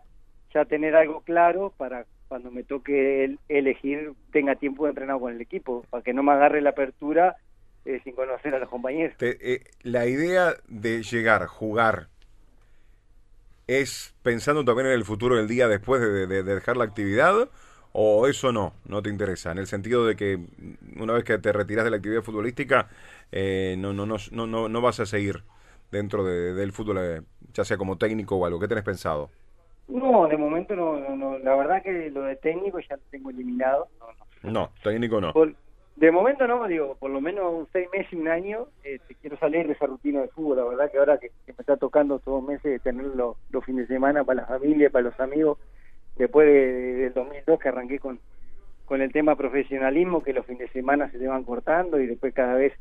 ya 0.53 0.65
tener 0.65 0.95
algo 0.95 1.21
claro 1.21 1.73
para 1.77 2.05
cuando 2.27 2.49
me 2.49 2.63
toque 2.63 3.23
el- 3.25 3.39
elegir 3.49 4.13
tenga 4.31 4.55
tiempo 4.55 4.85
de 4.85 4.89
entrenar 4.91 5.19
con 5.19 5.33
el 5.33 5.41
equipo, 5.41 5.85
para 5.89 6.01
que 6.01 6.13
no 6.13 6.23
me 6.23 6.31
agarre 6.31 6.61
la 6.61 6.71
apertura 6.71 7.35
eh, 7.85 8.01
sin 8.03 8.15
conocer 8.15 8.55
a 8.55 8.59
los 8.59 8.69
compañeros. 8.69 9.15
Eh, 9.19 9.59
la 9.83 10.07
idea 10.07 10.55
de 10.67 11.03
llegar, 11.03 11.45
jugar, 11.45 12.07
es 13.67 14.13
pensando 14.23 14.63
también 14.65 14.87
en 14.87 14.93
el 14.93 15.05
futuro 15.05 15.35
del 15.35 15.47
día 15.47 15.67
después 15.67 16.01
de, 16.01 16.27
de- 16.27 16.43
de 16.43 16.55
dejar 16.55 16.77
la 16.77 16.83
actividad, 16.85 17.49
o 17.93 18.27
eso 18.27 18.51
no, 18.51 18.73
no 18.85 19.01
te 19.01 19.09
interesa, 19.09 19.51
en 19.51 19.57
el 19.57 19.67
sentido 19.67 20.05
de 20.05 20.15
que 20.15 20.39
una 20.97 21.13
vez 21.13 21.23
que 21.23 21.37
te 21.37 21.53
retiras 21.53 21.85
de 21.85 21.91
la 21.91 21.97
actividad 21.97 22.21
futbolística, 22.23 22.89
eh, 23.31 23.75
no, 23.77 23.93
no, 23.93 24.05
no, 24.05 24.17
no, 24.31 24.47
no, 24.47 24.69
no 24.69 24.81
vas 24.81 24.99
a 24.99 25.05
seguir 25.05 25.43
dentro 25.91 26.23
de- 26.25 26.53
del 26.53 26.71
fútbol, 26.73 26.97
eh, 26.99 27.21
ya 27.53 27.63
sea 27.65 27.77
como 27.77 27.97
técnico 27.97 28.35
o 28.35 28.45
algo. 28.45 28.59
¿Qué 28.59 28.67
tenés 28.67 28.83
pensado? 28.83 29.29
No, 29.87 30.27
de 30.27 30.37
momento 30.37 30.75
no, 30.75 30.99
no, 30.99 31.15
no, 31.15 31.37
la 31.39 31.55
verdad 31.55 31.83
que 31.83 32.09
lo 32.09 32.21
de 32.23 32.35
técnico 32.37 32.79
ya 32.79 32.95
lo 32.97 33.03
tengo 33.11 33.29
eliminado. 33.29 33.87
No, 33.99 34.07
no. 34.13 34.25
No, 34.43 34.71
técnico 34.83 35.19
no. 35.19 35.33
Por- 35.33 35.55
de 35.95 36.11
momento 36.11 36.45
no, 36.45 36.67
digo, 36.67 36.95
por 36.99 37.09
lo 37.09 37.21
menos 37.21 37.67
seis 37.71 37.87
meses, 37.93 38.11
un 38.13 38.27
año, 38.27 38.67
este, 38.83 39.15
quiero 39.15 39.37
salir 39.37 39.65
de 39.65 39.73
esa 39.73 39.85
rutina 39.85 40.21
de 40.21 40.27
fútbol. 40.27 40.57
La 40.57 40.63
verdad 40.65 40.91
que 40.91 40.97
ahora 40.97 41.17
que, 41.17 41.31
me 41.47 41.53
está 41.57 41.77
tocando 41.77 42.19
todos 42.19 42.43
meses 42.43 42.63
de 42.63 42.79
tener 42.79 43.05
los, 43.05 43.37
fines 43.65 43.87
de 43.87 43.95
semana 43.95 44.23
para 44.25 44.41
la 44.41 44.47
familia, 44.47 44.89
para 44.89 45.05
los 45.05 45.19
amigos, 45.19 45.57
después 46.17 46.47
de, 46.47 46.95
del 46.95 47.13
2002 47.13 47.59
que 47.59 47.69
arranqué 47.69 47.99
con, 47.99 48.19
con 48.85 49.01
el 49.01 49.13
tema 49.13 49.37
profesionalismo, 49.37 50.21
que 50.21 50.33
los 50.33 50.45
fines 50.45 50.67
de 50.67 50.79
semana 50.79 51.09
se 51.11 51.17
te 51.17 51.27
van 51.27 51.45
cortando 51.45 51.99
y 51.99 52.07
después 52.07 52.33
cada 52.33 52.55
vez 52.55 52.73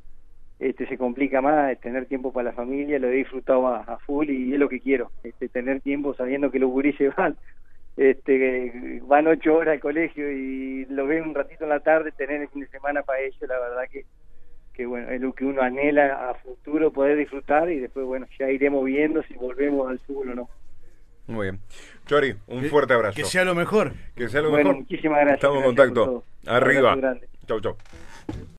este 0.58 0.86
se 0.86 0.98
complica 0.98 1.40
más 1.40 1.78
tener 1.80 2.06
tiempo 2.06 2.32
para 2.32 2.50
la 2.50 2.56
familia, 2.56 2.98
lo 2.98 3.08
he 3.08 3.12
disfrutado 3.12 3.68
a, 3.68 3.80
a 3.80 3.98
full 3.98 4.28
y 4.28 4.52
es 4.52 4.58
lo 4.58 4.68
que 4.68 4.80
quiero, 4.80 5.10
este 5.22 5.48
tener 5.48 5.80
tiempo 5.80 6.14
sabiendo 6.14 6.50
que 6.50 6.58
los 6.58 6.70
gurises 6.70 7.14
van 7.14 7.36
este 7.96 9.00
van 9.04 9.26
ocho 9.28 9.54
horas 9.56 9.74
al 9.74 9.80
colegio 9.80 10.30
y 10.30 10.84
lo 10.86 11.06
ven 11.06 11.22
un 11.28 11.34
ratito 11.34 11.64
en 11.64 11.70
la 11.70 11.80
tarde, 11.80 12.12
tener 12.12 12.42
el 12.42 12.48
fin 12.48 12.62
de 12.62 12.68
semana 12.68 13.02
para 13.02 13.20
ellos, 13.20 13.36
la 13.48 13.58
verdad 13.58 13.84
que 13.90 14.04
que 14.72 14.86
bueno, 14.86 15.08
es 15.10 15.20
lo 15.20 15.32
que 15.32 15.44
uno 15.44 15.62
anhela 15.62 16.30
a 16.30 16.34
futuro 16.34 16.92
poder 16.92 17.16
disfrutar 17.16 17.70
y 17.70 17.78
después 17.78 18.04
bueno, 18.06 18.26
ya 18.38 18.50
iremos 18.50 18.84
viendo 18.84 19.22
si 19.22 19.34
volvemos 19.34 19.88
al 19.88 20.00
fútbol 20.00 20.30
o 20.30 20.34
no. 20.34 20.48
Muy 21.28 21.46
bien. 21.46 21.60
Chori, 22.06 22.34
un 22.48 22.62
Que- 22.62 22.68
fuerte 22.68 22.92
abrazo. 22.92 23.14
Que 23.16 23.24
sea 23.24 23.44
lo 23.44 23.54
mejor. 23.54 23.92
Que 24.16 24.28
sea 24.28 24.42
lo 24.42 24.50
Bueno, 24.50 24.70
mejor. 24.70 24.82
muchísimas 24.82 25.18
gracias. 25.20 25.36
Estamos 25.36 25.58
en 25.58 25.64
contacto. 25.64 26.24
Arriba. 26.46 26.96
Chau, 27.46 27.60
chau. 27.60 27.76